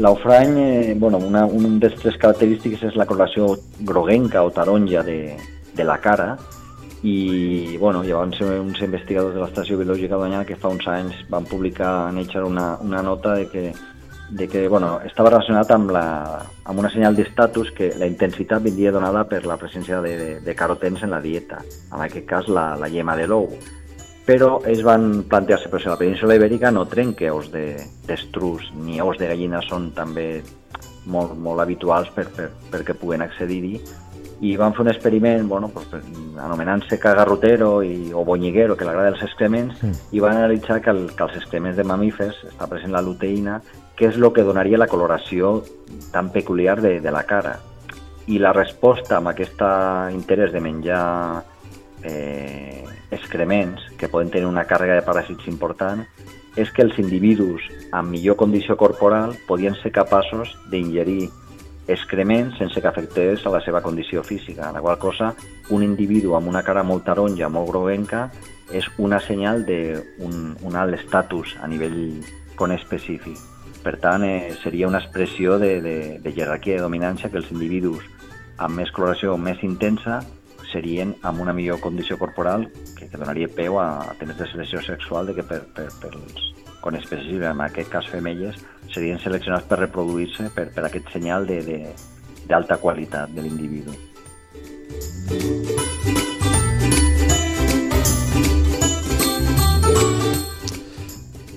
l'aufrany, 0.00 0.54
eh, 0.62 0.94
bueno, 0.96 1.20
una, 1.20 1.44
un 1.44 1.76
dels 1.82 1.98
tres 2.00 2.16
característiques 2.22 2.86
és 2.88 2.96
la 2.96 3.04
coloració 3.10 3.50
groguenca 3.84 4.46
o 4.48 4.54
taronja 4.56 5.02
de, 5.04 5.36
de 5.76 5.84
la 5.84 5.98
cara 6.00 6.38
i 7.04 7.76
bueno, 7.76 8.00
hi 8.00 8.16
van 8.16 8.32
ser 8.32 8.48
uns 8.62 8.80
investigadors 8.80 9.36
de 9.36 9.44
l'Estació 9.44 9.76
Biològica 9.76 10.16
d'Onyà 10.16 10.40
que 10.48 10.56
fa 10.56 10.72
uns 10.72 10.88
anys 10.88 11.20
van 11.28 11.44
publicar 11.44 12.08
en 12.08 12.16
Nature 12.22 12.48
una, 12.48 12.78
una 12.80 13.04
nota 13.04 13.36
de 13.36 13.44
que 13.52 13.66
de 14.30 14.48
que 14.48 14.66
bueno, 14.68 15.00
estava 15.06 15.30
relacionat 15.30 15.70
amb, 15.70 15.90
la, 15.94 16.06
amb 16.64 16.82
una 16.82 16.90
senyal 16.90 17.16
d'estatus 17.16 17.70
que 17.76 17.92
la 17.98 18.08
intensitat 18.10 18.62
vindria 18.62 18.92
donada 18.92 19.24
per 19.28 19.44
la 19.46 19.58
presència 19.60 20.00
de, 20.02 20.14
de, 20.18 20.30
de 20.42 20.54
carotens 20.58 21.04
en 21.06 21.14
la 21.14 21.20
dieta, 21.22 21.62
en 21.92 22.02
aquest 22.02 22.26
cas 22.26 22.48
la, 22.48 22.72
la 22.80 22.90
llema 22.90 23.16
de 23.16 23.28
l'ou. 23.30 23.50
Però 24.26 24.56
ells 24.66 24.82
van 24.82 25.22
plantear-se, 25.30 25.70
però 25.70 25.82
si 25.82 25.90
la 25.92 26.00
península 26.00 26.34
ibèrica 26.34 26.72
no 26.74 26.88
trenca 26.90 27.30
ous 27.30 27.52
d'estrus 27.52 28.72
de, 28.72 28.80
ni 28.82 28.98
ous 29.00 29.20
de 29.20 29.30
gallina 29.30 29.62
són 29.62 29.92
també 29.94 30.42
molt, 31.06 31.36
molt 31.38 31.62
habituals 31.62 32.10
per, 32.10 32.26
per, 32.34 32.50
perquè 32.72 32.98
puguen 32.98 33.22
accedir-hi 33.22 33.78
i 34.44 34.52
van 34.60 34.74
fer 34.76 34.82
un 34.82 34.90
experiment 34.90 35.46
bueno, 35.48 35.70
pues, 35.72 35.86
anomenant-se 36.42 36.98
cagarrotero 37.00 37.80
i, 37.86 38.12
o 38.12 38.24
bonyiguero, 38.24 38.76
que 38.76 38.84
l'agrada 38.84 39.14
els 39.14 39.22
excrements, 39.24 39.78
mm. 39.80 40.10
i 40.12 40.20
van 40.20 40.36
analitzar 40.36 40.82
que, 40.84 40.92
el, 40.92 41.06
que 41.16 41.24
els 41.24 41.38
excrements 41.40 41.78
de 41.78 41.86
mamífers 41.88 42.42
està 42.50 42.68
present 42.68 42.92
la 42.92 43.04
luteïna 43.04 43.60
què 43.96 44.10
és 44.10 44.18
el 44.20 44.28
que 44.36 44.44
donaria 44.44 44.78
la 44.78 44.90
coloració 44.90 45.62
tan 46.12 46.30
peculiar 46.32 46.80
de, 46.80 47.00
de 47.00 47.12
la 47.12 47.24
cara. 47.24 47.56
I 48.26 48.40
la 48.42 48.52
resposta 48.52 49.16
amb 49.18 49.30
aquest 49.30 49.62
interès 50.12 50.52
de 50.52 50.60
menjar 50.60 51.44
eh, 52.02 52.84
excrements, 53.10 53.80
que 53.96 54.08
poden 54.08 54.30
tenir 54.30 54.46
una 54.46 54.66
càrrega 54.66 54.98
de 54.98 55.06
paràsits 55.06 55.48
important, 55.48 56.04
és 56.56 56.70
que 56.72 56.82
els 56.82 56.98
individus 56.98 57.64
amb 57.92 58.10
millor 58.10 58.36
condició 58.40 58.76
corporal 58.76 59.36
podien 59.48 59.76
ser 59.82 59.92
capaços 59.92 60.54
d'ingerir 60.72 61.28
excrements 61.86 62.56
sense 62.58 62.80
que 62.80 62.88
afectés 62.88 63.44
a 63.46 63.52
la 63.52 63.60
seva 63.62 63.82
condició 63.82 64.24
física, 64.24 64.72
la 64.72 64.80
qual 64.82 64.98
cosa 64.98 65.34
un 65.70 65.84
individu 65.86 66.34
amb 66.34 66.48
una 66.48 66.64
cara 66.66 66.82
molt 66.82 67.04
taronja, 67.06 67.48
molt 67.48 67.70
groguenca, 67.70 68.30
és 68.74 68.88
una 68.98 69.20
senyal 69.22 69.62
d'un 69.68 70.56
un 70.66 70.76
alt 70.76 70.96
estatus 70.98 71.54
a 71.62 71.68
nivell 71.70 72.24
conespecífic. 72.56 73.55
Per 73.86 74.00
tant, 74.02 74.24
eh, 74.26 74.50
seria 74.64 74.88
una 74.88 74.98
expressió 74.98 75.60
de, 75.62 75.80
de, 75.80 76.18
de 76.18 76.30
jerarquia 76.34 76.80
i 76.80 76.82
dominància 76.82 77.28
que 77.30 77.38
els 77.38 77.52
individus 77.54 78.02
amb 78.58 78.80
més 78.80 78.90
coloració 78.90 79.36
més 79.38 79.62
intensa 79.62 80.24
serien 80.72 81.12
amb 81.22 81.44
una 81.44 81.54
millor 81.54 81.78
condició 81.84 82.18
corporal 82.18 82.66
que, 82.96 83.06
que 83.06 83.20
donaria 83.20 83.46
peu 83.46 83.78
a, 83.78 84.10
temes 84.18 84.40
de 84.40 84.50
selecció 84.50 84.82
sexual 84.82 85.30
de 85.30 85.36
que 85.38 85.46
per, 85.46 85.60
per, 85.78 85.86
per 86.02 86.10
els 86.18 86.50
conespecífics, 86.82 87.46
en 87.46 87.62
aquest 87.62 87.94
cas 87.94 88.10
femelles, 88.10 88.58
serien 88.90 89.22
seleccionats 89.22 89.70
per 89.70 89.78
reproduir-se 89.84 90.50
per, 90.58 90.66
per 90.74 90.88
aquest 90.90 91.14
senyal 91.14 91.46
d'alta 91.46 92.82
qualitat 92.82 93.38
de 93.38 93.46
l'individu. 93.46 93.94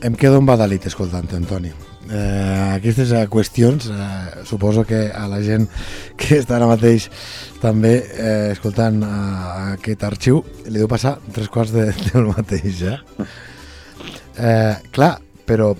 Em 0.05 0.13
quedo 0.13 0.37
amb 0.37 0.53
Badalit 0.53 0.85
escoltant 0.85 1.33
Antoni. 1.33 1.88
Eh, 2.09 2.73
aquestes 2.73 3.11
eh, 3.13 3.27
qüestions 3.29 3.85
eh, 3.93 4.43
suposo 4.49 4.81
que 4.81 5.11
a 5.13 5.27
la 5.29 5.43
gent 5.45 5.67
que 6.17 6.39
està 6.41 6.55
ara 6.57 6.65
mateix 6.65 7.05
també 7.61 7.91
eh, 8.01 8.49
escoltant 8.55 8.97
eh, 9.05 9.75
aquest 9.75 10.07
arxiu 10.07 10.41
li 10.65 10.79
deu 10.81 10.89
passar 10.89 11.19
tres 11.35 11.51
quarts 11.53 11.75
de, 11.75 11.85
del 12.07 12.31
mateix 12.31 12.81
eh? 12.89 12.97
Eh, 14.39 14.73
clar, 14.95 15.19
però 15.45 15.75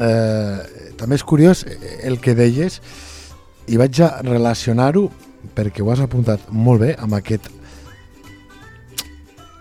eh, 0.00 0.56
també 0.96 1.20
és 1.20 1.26
curiós 1.26 1.66
el 2.00 2.16
que 2.24 2.36
deies 2.38 2.80
i 3.68 3.76
vaig 3.76 4.00
a 4.06 4.14
relacionar-ho 4.24 5.10
perquè 5.52 5.84
ho 5.84 5.92
has 5.92 6.00
apuntat 6.00 6.48
molt 6.48 6.80
bé 6.86 6.94
amb 6.96 7.18
aquest 7.18 7.50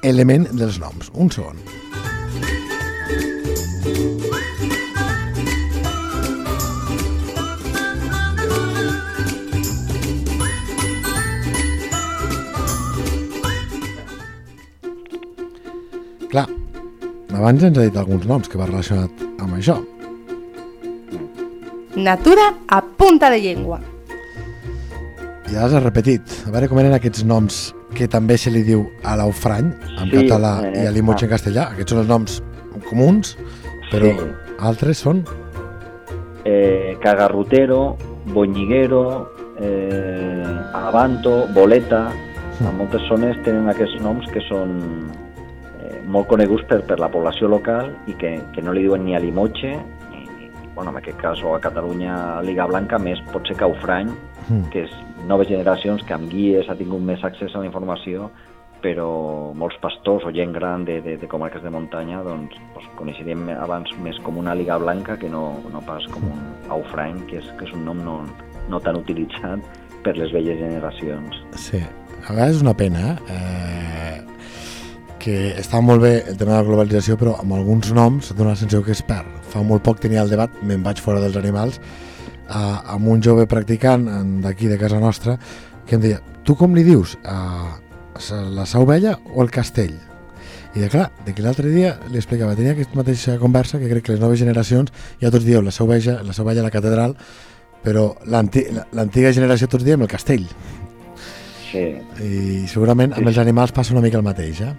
element 0.06 0.48
dels 0.54 0.80
noms. 0.80 1.10
Un 1.18 1.32
segon. 1.34 1.60
Clar, 1.60 1.85
abans 17.36 17.63
ens 17.63 17.78
ha 17.78 17.84
dit 17.88 17.98
alguns 17.98 18.26
noms 18.30 18.50
que 18.50 18.58
va 18.60 18.67
relacionat 18.69 19.12
amb 19.43 19.58
això. 19.58 19.78
Natura 21.95 22.54
a 22.67 22.82
punta 22.84 23.30
de 23.32 23.39
llengua. 23.39 23.80
Ja 25.52 25.63
has 25.65 25.76
repetit. 25.84 26.21
A 26.48 26.52
veure 26.52 26.67
com 26.67 26.80
eren 26.82 26.95
aquests 26.98 27.24
noms 27.24 27.69
que 27.95 28.08
també 28.12 28.36
se 28.38 28.52
li 28.52 28.63
diu 28.67 28.84
a 29.08 29.15
l'aufrany, 29.15 29.69
en 30.02 30.10
Sí, 30.10 30.15
català 30.17 30.58
eh, 30.65 30.84
i 30.84 30.88
a 30.88 30.91
l'imoig 30.91 31.21
en 31.24 31.30
ah. 31.30 31.34
castellà. 31.38 31.67
Aquests 31.71 31.93
són 31.93 32.02
els 32.04 32.10
noms 32.12 32.41
comuns, 32.89 33.38
però 33.91 34.12
Sí. 34.12 34.32
altres 34.60 34.98
són... 34.98 35.24
eh, 36.43 36.98
cagarrotero, 37.02 37.95
boñiguero, 38.34 39.32
eh, 39.60 40.43
abanto, 40.74 41.48
boleta, 41.54 42.12
a 42.60 42.71
moltes 42.71 43.02
zones 43.08 43.38
tenen 43.43 43.69
aquests 43.69 44.02
noms 44.04 44.28
que 44.32 44.41
són 44.50 44.76
molt 46.08 46.30
coneguts 46.30 46.68
per, 46.70 46.82
per 46.88 47.00
la 47.02 47.10
població 47.12 47.50
local 47.52 47.91
i 48.08 48.15
que, 48.20 48.38
que 48.54 48.62
no 48.62 48.74
li 48.76 48.86
diuen 48.86 49.06
ni 49.06 49.15
a 49.15 49.22
Limoche, 49.24 49.76
ni, 50.12 50.24
ni, 50.38 50.50
bueno, 50.76 50.91
en 50.91 51.02
aquest 51.02 51.20
cas, 51.22 51.44
o 51.44 51.56
a 51.56 51.62
Catalunya 51.63 52.41
Liga 52.46 52.68
Blanca, 52.70 53.00
més 53.02 53.22
pot 53.34 53.48
ser 53.48 53.58
Caufrany, 53.60 54.13
Mm. 54.50 54.70
que 54.70 54.84
és 54.86 54.91
noves 55.26 55.50
generacions 55.50 56.04
que 56.06 56.13
amb 56.13 56.30
guies 56.30 56.68
ha 56.70 56.76
tingut 56.78 57.02
més 57.02 57.24
accés 57.26 57.56
a 57.56 57.62
la 57.63 57.65
informació, 57.65 58.30
però 58.84 59.08
molts 59.58 59.80
pastors 59.82 60.28
o 60.28 60.34
gent 60.36 60.52
gran 60.54 60.84
de, 60.86 61.00
de, 61.02 61.15
de 61.18 61.28
comarques 61.28 61.63
de 61.63 61.72
muntanya 61.74 62.20
doncs, 62.26 62.54
doncs 62.76 62.91
coneixeríem 63.00 63.48
abans 63.56 63.89
més 64.06 64.20
com 64.22 64.38
una 64.38 64.54
liga 64.54 64.78
blanca 64.78 65.18
que 65.18 65.30
no, 65.32 65.58
no 65.74 65.82
pas 65.88 66.06
com 66.13 66.28
un 66.30 66.44
aufrany, 66.76 67.24
que 67.32 67.39
és, 67.41 67.50
que 67.58 67.65
és 67.65 67.74
un 67.74 67.88
nom 67.88 68.04
no, 68.06 68.20
no 68.70 68.82
tan 68.86 69.00
utilitzat 69.02 69.65
per 70.06 70.13
les 70.20 70.30
velles 70.36 70.60
generacions. 70.62 71.41
Sí, 71.58 71.82
a 71.82 72.30
vegades 72.30 72.60
és 72.60 72.62
una 72.62 72.76
pena, 72.78 73.15
eh, 73.26 73.94
que 75.26 75.56
està 75.58 75.80
molt 75.82 76.04
bé 76.04 76.14
el 76.30 76.38
tema 76.38 76.54
de 76.54 76.60
la 76.60 76.68
globalització, 76.68 77.16
però 77.18 77.34
amb 77.42 77.56
alguns 77.58 77.90
noms 77.98 78.30
dona 78.38 78.52
la 78.54 78.60
sensació 78.60 78.84
que 78.86 78.94
es 78.94 79.02
perd. 79.06 79.32
Fa 79.50 79.64
molt 79.66 79.82
poc 79.86 80.04
tenia 80.04 80.22
el 80.22 80.30
debat, 80.30 80.54
me'n 80.62 80.84
vaig 80.86 81.02
fora 81.02 81.24
dels 81.24 81.38
animals, 81.40 81.80
eh, 81.80 82.54
amb 82.54 83.10
un 83.10 83.24
jove 83.26 83.48
practicant 83.50 84.06
d'aquí 84.44 84.70
de 84.70 84.78
casa 84.78 85.02
nostra, 85.02 85.40
que 85.88 85.98
em 85.98 86.04
deia, 86.04 86.22
tu 86.46 86.54
com 86.56 86.78
li 86.78 86.86
dius? 86.86 87.18
A 87.26 87.82
la 88.54 88.66
sa 88.70 88.80
ovella 88.80 89.18
o 89.34 89.42
el 89.42 89.50
castell? 89.52 89.98
I 90.76 90.80
de 90.84 90.90
clar, 90.92 91.10
de 91.26 91.34
que 91.34 91.42
l'altre 91.42 91.70
dia 91.72 91.96
li 92.12 92.20
explicava, 92.22 92.56
tenia 92.56 92.76
aquesta 92.76 92.96
mateixa 93.00 93.38
conversa 93.40 93.80
que 93.80 93.90
crec 93.90 94.06
que 94.06 94.12
les 94.14 94.22
noves 94.22 94.40
generacions 94.40 94.92
ja 95.22 95.32
tots 95.32 95.46
dieu 95.46 95.62
la 95.64 95.72
sa 95.72 95.86
ovella, 95.88 96.20
la 96.24 96.34
sa 96.34 96.44
ovella 96.44 96.62
a 96.62 96.70
la 96.70 96.74
catedral, 96.74 97.16
però 97.84 98.12
l'anti- 98.26 98.68
l'antiga 98.94 99.32
generació 99.34 99.68
tots 99.72 99.86
diem 99.88 100.02
el 100.02 100.12
castell. 100.12 100.46
Sí, 101.72 101.86
I 102.22 102.68
segurament 102.68 103.14
amb 103.16 103.28
els 103.28 103.40
animals 103.42 103.72
passa 103.72 103.94
una 103.96 104.04
mica 104.06 104.18
el 104.22 104.24
mateix, 104.24 104.62
eh? 104.62 104.76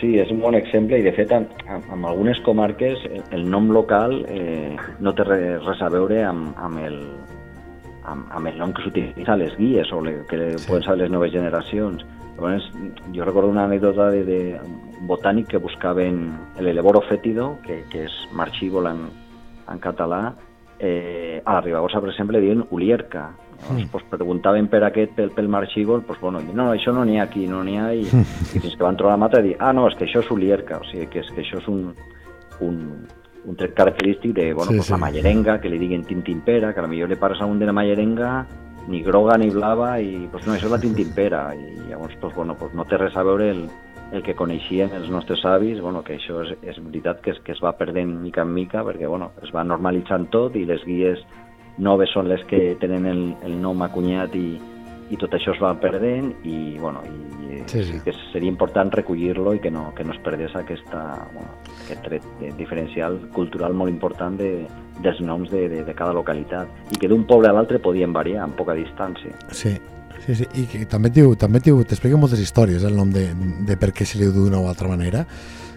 Sí, 0.00 0.14
és 0.16 0.30
un 0.32 0.40
bon 0.40 0.56
exemple 0.56 0.96
i 0.96 1.04
de 1.04 1.12
fet 1.12 1.32
en, 1.36 1.44
en, 1.68 2.04
algunes 2.08 2.38
comarques 2.46 3.02
el, 3.10 3.20
el 3.36 3.42
nom 3.52 3.68
local 3.74 4.22
eh, 4.32 4.72
no 5.04 5.12
té 5.12 5.26
res, 5.28 5.60
res 5.66 5.82
a 5.84 5.90
veure 5.92 6.22
amb, 6.24 6.54
amb, 6.56 6.80
el, 6.80 6.96
amb, 8.08 8.30
amb 8.32 8.48
el 8.48 8.56
nom 8.56 8.72
que 8.72 8.86
s'utilitza 8.86 9.34
a 9.34 9.40
les 9.42 9.52
guies 9.58 9.92
o 9.92 10.00
le, 10.00 10.22
que 10.30 10.38
Sí. 10.40 10.58
sí. 10.58 10.68
poden 10.70 10.86
saber 10.86 11.02
les 11.02 11.12
noves 11.12 11.32
generacions. 11.32 12.06
Llavors, 12.38 12.70
jo 13.12 13.24
recordo 13.26 13.50
una 13.52 13.66
anècdota 13.68 14.08
de, 14.14 14.24
de 14.24 14.40
un 14.64 15.06
botànic 15.10 15.50
que 15.52 15.60
buscaven 15.60 16.30
l'eleboro 16.64 17.02
fétido, 17.04 17.58
que, 17.66 17.82
que 17.92 18.06
és 18.06 18.14
marxívol 18.32 18.88
en, 18.88 19.02
en 19.68 19.82
català, 19.84 20.22
eh, 20.78 21.42
a 21.44 21.58
la 21.58 21.60
Ribagorça, 21.60 22.00
per 22.00 22.08
exemple, 22.14 22.40
diuen 22.40 22.64
ulierca. 22.70 23.28
Llavors, 23.60 23.84
Mm. 23.84 23.88
pues, 23.92 24.04
preguntaven 24.10 24.68
per 24.68 24.82
aquest, 24.84 25.12
pel, 25.14 25.30
pel 25.30 25.48
marxívol, 25.48 26.02
pues, 26.02 26.18
bueno, 26.20 26.40
no, 26.54 26.70
això 26.72 26.92
no 26.94 27.04
n'hi 27.04 27.18
ha 27.20 27.24
aquí, 27.24 27.46
no 27.46 27.62
n'hi 27.62 27.76
ha, 27.78 27.92
i, 27.94 28.02
i 28.02 28.58
fins 28.60 28.76
que 28.76 28.82
van 28.82 28.96
trobar 28.96 29.14
la 29.18 29.24
mata 29.26 29.40
i 29.40 29.50
dir, 29.50 29.56
ah, 29.60 29.72
no, 29.72 29.86
és 29.88 29.94
que 29.96 30.06
això 30.06 30.20
és 30.24 30.30
ulierca, 30.30 30.78
o 30.80 30.84
sigui, 30.88 31.06
que, 31.12 31.20
és, 31.20 31.30
que 31.30 31.42
això 31.42 31.58
és 31.60 31.68
un, 31.68 31.94
un, 32.60 32.80
un 33.44 33.56
tret 33.56 33.74
característic 33.74 34.32
de, 34.34 34.52
bueno, 34.54 34.70
Sí, 34.72 34.76
pues, 34.78 34.86
sí. 34.86 34.92
la 34.92 34.98
mallerenga, 34.98 35.60
que 35.60 35.68
li 35.68 35.78
diguin 35.78 36.04
tintimpera, 36.04 36.72
que 36.74 36.80
a 36.80 36.86
millor 36.88 37.08
li 37.12 37.16
pares 37.16 37.40
a 37.40 37.46
un 37.46 37.58
de 37.58 37.66
la 37.66 37.72
mallerenga, 37.76 38.46
ni 38.88 39.02
groga 39.02 39.36
ni 39.38 39.50
blava, 39.50 40.00
i 40.00 40.26
pues, 40.32 40.46
no, 40.46 40.54
això 40.54 40.66
és 40.66 40.72
la 40.72 40.80
tintimpera, 40.80 41.54
i 41.54 41.88
llavors, 41.90 42.16
pues, 42.20 42.34
bueno, 42.34 42.56
pues, 42.58 42.72
no 42.74 42.84
té 42.88 42.96
res 42.98 43.16
a 43.16 43.22
veure 43.22 43.50
el, 43.50 43.66
el 44.12 44.22
que 44.24 44.34
coneixien 44.34 44.90
els 44.96 45.10
nostres 45.10 45.44
avis, 45.44 45.80
bueno, 45.80 46.02
que 46.02 46.16
això 46.16 46.40
és, 46.42 46.56
és 46.64 46.80
veritat 46.82 47.20
que 47.20 47.30
es, 47.36 47.38
que 47.44 47.52
es 47.52 47.60
va 47.62 47.76
perdent 47.78 48.16
mica 48.22 48.42
en 48.42 48.52
mica, 48.54 48.82
perquè 48.82 49.06
bueno, 49.06 49.30
es 49.44 49.52
va 49.54 49.62
normalitzant 49.62 50.26
tot 50.32 50.56
i 50.56 50.64
les 50.64 50.82
guies 50.84 51.20
noves 51.78 52.10
són 52.12 52.28
les 52.28 52.42
que 52.50 52.76
tenen 52.80 53.06
el, 53.06 53.22
el 53.46 53.60
nom 53.62 53.82
acunyat 53.82 54.34
i, 54.34 54.60
i 55.10 55.16
tot 55.18 55.32
això 55.34 55.54
es 55.54 55.60
va 55.62 55.72
perdent 55.80 56.32
i, 56.44 56.76
bueno, 56.78 57.02
i 57.06 57.28
Sí, 57.66 57.82
sí. 57.84 57.98
que 58.04 58.12
seria 58.32 58.48
important 58.48 58.90
recollir-lo 58.94 59.52
i 59.54 59.58
que 59.60 59.70
no, 59.70 59.92
que 59.94 60.02
no 60.02 60.14
es 60.14 60.18
perdés 60.24 60.54
aquesta, 60.56 61.00
bueno, 61.34 61.50
aquest 61.84 62.02
tret 62.06 62.22
de- 62.40 62.52
diferencial 62.56 63.18
cultural 63.34 63.74
molt 63.76 63.90
important 63.92 64.38
de, 64.38 64.66
dels 65.02 65.20
noms 65.20 65.50
de, 65.52 65.68
de, 65.68 65.82
de 65.84 65.94
cada 65.94 66.14
localitat 66.16 66.66
i 66.94 66.98
que 66.98 67.06
d'un 67.10 67.26
poble 67.28 67.50
a 67.50 67.52
l'altre 67.52 67.78
podien 67.78 68.12
variar 68.16 68.44
amb 68.46 68.56
poca 68.56 68.74
distància. 68.74 69.34
Sí, 69.52 69.74
sí, 70.24 70.34
sí. 70.40 70.46
i 70.62 70.64
que 70.72 70.86
també 70.88 71.10
t'explica 71.12 72.16
moltes 72.16 72.40
històries 72.40 72.82
el 72.88 72.96
nom 72.96 73.12
de, 73.12 73.28
de 73.68 73.76
per 73.76 73.92
què 73.92 74.06
se 74.08 74.18
li 74.18 74.24
diu 74.26 74.32
d'una 74.34 74.58
o 74.62 74.68
altra 74.72 74.88
manera. 74.88 75.26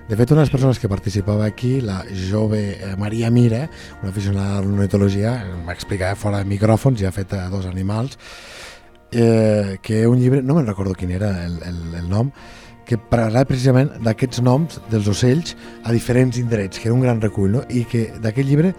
De 0.09 0.17
fet, 0.19 0.31
una 0.31 0.41
de 0.41 0.45
les 0.45 0.51
persones 0.51 0.79
que 0.79 0.89
participava 0.91 1.45
aquí, 1.45 1.79
la 1.81 2.03
jove 2.29 2.59
eh, 2.73 2.95
Maria 2.99 3.29
Mira, 3.31 3.69
una 4.01 4.11
aficionada 4.11 4.57
a 4.57 4.61
l'ornitologia, 4.61 5.31
va 5.65 5.71
explicar 5.73 6.15
fora 6.19 6.41
de 6.43 6.49
micròfons, 6.49 6.99
ja 6.99 7.07
ha 7.07 7.15
fet 7.15 7.31
a 7.37 7.45
dos 7.49 7.65
animals, 7.65 8.17
eh, 9.11 9.77
que 9.81 10.05
un 10.07 10.19
llibre, 10.19 10.41
no 10.43 10.55
me'n 10.57 10.67
recordo 10.67 10.93
quin 10.93 11.11
era 11.15 11.45
el, 11.45 11.55
el, 11.63 11.79
el 12.01 12.09
nom, 12.11 12.31
que 12.83 12.97
parlava 12.99 13.47
precisament 13.47 13.93
d'aquests 14.03 14.41
noms 14.43 14.81
dels 14.91 15.07
ocells 15.07 15.55
a 15.87 15.93
diferents 15.95 16.35
indrets, 16.41 16.81
que 16.83 16.89
era 16.91 16.97
un 16.97 17.05
gran 17.05 17.21
recull, 17.23 17.53
no? 17.55 17.63
i 17.71 17.85
que 17.87 18.09
d'aquest 18.19 18.49
llibre 18.49 18.73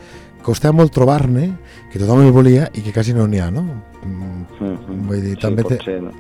costava 0.45 0.77
molt 0.77 0.93
trobar-ne, 0.93 1.47
que 1.91 1.99
tothom 2.03 2.21
el 2.27 2.35
volia 2.37 2.69
i 2.77 2.85
que 2.85 2.93
quasi 2.93 3.15
no 3.17 3.25
n'hi 3.27 3.41
ha, 3.41 3.49
no? 3.51 3.63
Mm, 4.05 4.33
Mm 4.61 4.77
-hmm. 4.77 5.07
Vull 5.09 5.23
dir, 5.23 5.39
també 5.39 5.63
té- 5.65 5.77
potser, 5.79 6.01
no? 6.03 6.13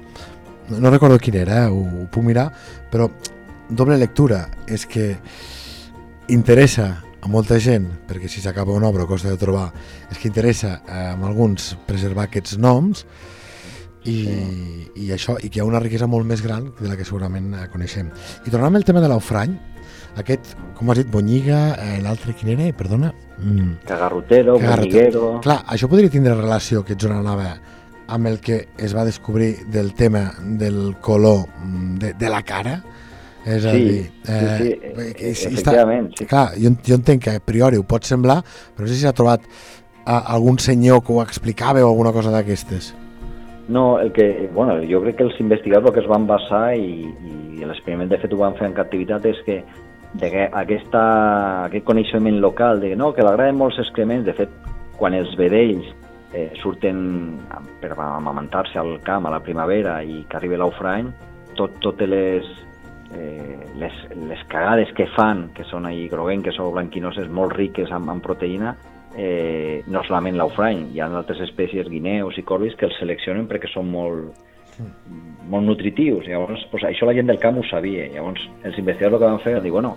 no, 0.71 0.79
no 0.81 0.91
recordo 0.91 1.19
quin 1.19 1.35
era, 1.37 1.65
eh? 1.67 1.69
ho, 1.69 1.77
ho 2.03 2.07
puc 2.11 2.25
mirar, 2.25 2.51
però 2.91 3.11
doble 3.71 3.99
lectura 3.99 4.47
és 4.67 4.87
que 4.87 5.15
interessa 6.33 6.89
a 7.25 7.29
molta 7.29 7.57
gent, 7.61 7.87
perquè 8.09 8.29
si 8.29 8.43
s'acaba 8.45 8.75
una 8.77 8.91
obra 8.91 9.07
costa 9.09 9.31
de 9.33 9.41
trobar, 9.41 9.71
és 10.11 10.19
que 10.21 10.29
interessa 10.29 10.81
eh, 10.83 11.13
amb 11.15 11.25
alguns 11.25 11.73
preservar 11.89 12.29
aquests 12.29 12.59
noms 12.61 13.05
i, 14.05 14.19
i 15.01 15.09
això, 15.15 15.39
i 15.41 15.49
que 15.49 15.59
hi 15.59 15.63
ha 15.63 15.69
una 15.69 15.81
riquesa 15.81 16.09
molt 16.11 16.29
més 16.29 16.43
gran 16.45 16.69
de 16.77 16.91
la 16.91 16.99
que 16.99 17.07
segurament 17.09 17.55
eh, 17.57 17.69
coneixem. 17.73 18.11
I 18.45 18.53
tornant 18.53 18.77
el 18.77 18.85
tema 18.85 19.01
de 19.01 19.09
l'aufrany, 19.09 19.55
aquest, 20.21 20.53
com 20.77 20.93
has 20.93 21.01
dit, 21.01 21.09
Bonyiga, 21.11 21.63
eh, 21.81 22.01
l'altre 22.05 22.35
quin 22.37 22.53
era? 22.55 22.69
Perdona? 22.77 23.15
Mm. 23.39 23.79
Cagarrotero, 23.89 24.59
Cagarrotero. 24.61 25.23
boniguero... 25.25 25.41
Clar, 25.47 25.63
això 25.73 25.89
podria 25.89 26.13
tindre 26.13 26.37
relació, 26.37 26.85
que 26.85 26.95
ets 26.95 27.09
on 27.09 27.17
anava, 27.17 27.55
amb 28.15 28.29
el 28.29 28.39
que 28.45 28.61
es 28.77 28.93
va 28.95 29.07
descobrir 29.09 29.65
del 29.73 29.95
tema 29.97 30.29
del 30.45 30.99
color 31.01 31.47
mm, 31.49 31.97
de, 32.05 32.13
de 32.21 32.31
la 32.31 32.43
cara, 32.45 32.83
És 33.45 33.65
a 33.65 33.73
Sí, 33.75 33.85
dir... 33.85 34.03
sí, 34.25 34.33
sí, 34.33 34.69
eh, 34.73 34.91
eh, 34.97 35.13
i 35.21 35.31
efectivament, 35.31 36.11
sí. 36.19 36.27
Clar, 36.27 36.51
jo, 36.57 36.73
jo 36.87 36.97
entenc 36.97 37.25
que 37.27 37.37
a 37.37 37.41
priori 37.45 37.77
ho 37.77 37.85
pot 37.85 38.05
semblar, 38.09 38.41
però 38.75 38.87
no 38.87 38.91
sé 38.91 38.97
si 38.97 39.05
s'ha 39.05 39.13
trobat 39.17 39.45
a, 40.05 40.19
algun 40.35 40.59
senyor 40.59 41.03
que 41.05 41.13
ho 41.13 41.23
explicava 41.23 41.85
o 41.85 41.91
alguna 41.91 42.13
cosa 42.13 42.33
d'aquestes. 42.33 42.95
No, 43.69 43.99
el 44.01 44.13
que, 44.13 44.51
bueno, 44.53 44.77
jo 44.89 45.01
crec 45.05 45.17
que 45.17 45.25
els 45.25 45.41
investigadors 45.41 45.95
que 45.95 46.01
es 46.01 46.09
van 46.09 46.27
basar 46.29 46.75
i, 46.77 47.09
i 47.57 47.65
l'experiment 47.65 48.11
de 48.11 48.19
fet 48.21 48.33
ho 48.33 48.41
van 48.41 48.57
fer 48.59 48.69
en 48.69 48.77
captivitat 48.77 49.25
és 49.29 49.41
que, 49.47 49.63
de 50.21 50.31
que 50.31 50.49
aquesta, 50.53 51.05
aquest 51.71 51.87
coneixement 51.89 52.41
local 52.45 52.81
de 52.81 52.93
que 52.93 52.97
no, 52.97 53.13
que 53.17 53.25
li 53.25 53.29
agraden 53.29 53.57
molts 53.61 53.81
excrements, 53.81 54.27
de 54.29 54.37
fet, 54.37 54.53
quan 55.01 55.17
els 55.17 55.33
vedells 55.41 55.89
eh, 56.35 56.51
surten 56.61 57.41
per 57.81 57.95
amamentar-se 57.97 58.79
al 58.79 58.99
camp 59.07 59.27
a 59.27 59.33
la 59.33 59.41
primavera 59.41 60.03
i 60.05 60.23
que 60.29 60.37
arriba 60.37 60.61
l'aufrany, 60.61 61.09
tot, 61.57 61.81
totes 61.81 62.11
les, 62.11 62.47
eh, 63.15 63.59
les, 63.81 64.01
les 64.29 64.43
cagades 64.51 64.91
que 64.97 65.07
fan, 65.15 65.49
que 65.55 65.67
són 65.71 65.87
ahí 65.87 66.09
groguenques 66.13 66.59
o 66.61 66.71
blanquinoses 66.75 67.31
molt 67.31 67.55
riques 67.57 67.93
amb, 67.95 68.11
amb 68.13 68.25
proteïna, 68.25 68.75
eh, 69.17 69.83
no 69.87 70.03
solament 70.05 70.39
l'aufrany, 70.39 70.89
hi 70.93 71.01
ha 71.01 71.09
altres 71.09 71.43
espècies, 71.47 71.89
guineus 71.91 72.39
i 72.39 72.47
corbis, 72.47 72.77
que 72.79 72.89
els 72.89 72.99
seleccionen 73.01 73.47
perquè 73.51 73.71
són 73.73 73.91
molt, 73.91 74.43
molt 75.49 75.67
nutritius. 75.67 76.27
Llavors, 76.29 76.67
pues, 76.71 76.85
això 76.85 77.07
la 77.07 77.15
gent 77.15 77.31
del 77.31 77.41
camp 77.43 77.61
ho 77.61 77.67
sabia. 77.71 78.09
Llavors, 78.13 78.43
els 78.65 78.79
investigadors 78.79 79.21
el 79.21 79.23
que 79.23 79.33
van 79.33 79.45
fer 79.45 79.57
és 79.59 79.63
dir, 79.63 79.73
bueno, 79.73 79.95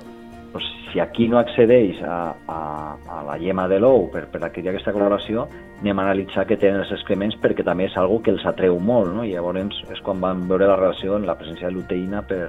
pues, 0.53 0.65
si 0.91 0.99
aquí 0.99 1.27
no 1.27 1.39
accedeix 1.39 2.01
a, 2.03 2.35
a, 2.47 2.59
a 3.17 3.23
la 3.27 3.37
llema 3.41 3.67
de 3.67 3.81
l'ou 3.81 4.07
per, 4.13 4.27
per 4.31 4.43
adquirir 4.43 4.71
aquesta 4.71 4.93
coloració, 4.95 5.47
anem 5.81 5.99
a 5.99 6.07
analitzar 6.07 6.47
què 6.49 6.57
tenen 6.57 6.81
els 6.81 6.93
excrements 6.95 7.37
perquè 7.41 7.65
també 7.65 7.85
és 7.89 7.97
algo 7.97 8.21
que 8.23 8.31
els 8.33 8.45
atreu 8.49 8.79
molt, 8.79 9.11
no? 9.13 9.25
I 9.25 9.35
llavors 9.35 9.83
és 9.93 10.01
quan 10.05 10.21
van 10.23 10.47
veure 10.49 10.69
la 10.69 10.79
relació 10.79 11.17
en 11.17 11.27
la 11.27 11.35
presència 11.37 11.69
de 11.69 11.75
luteïna 11.75 12.23
per, 12.25 12.47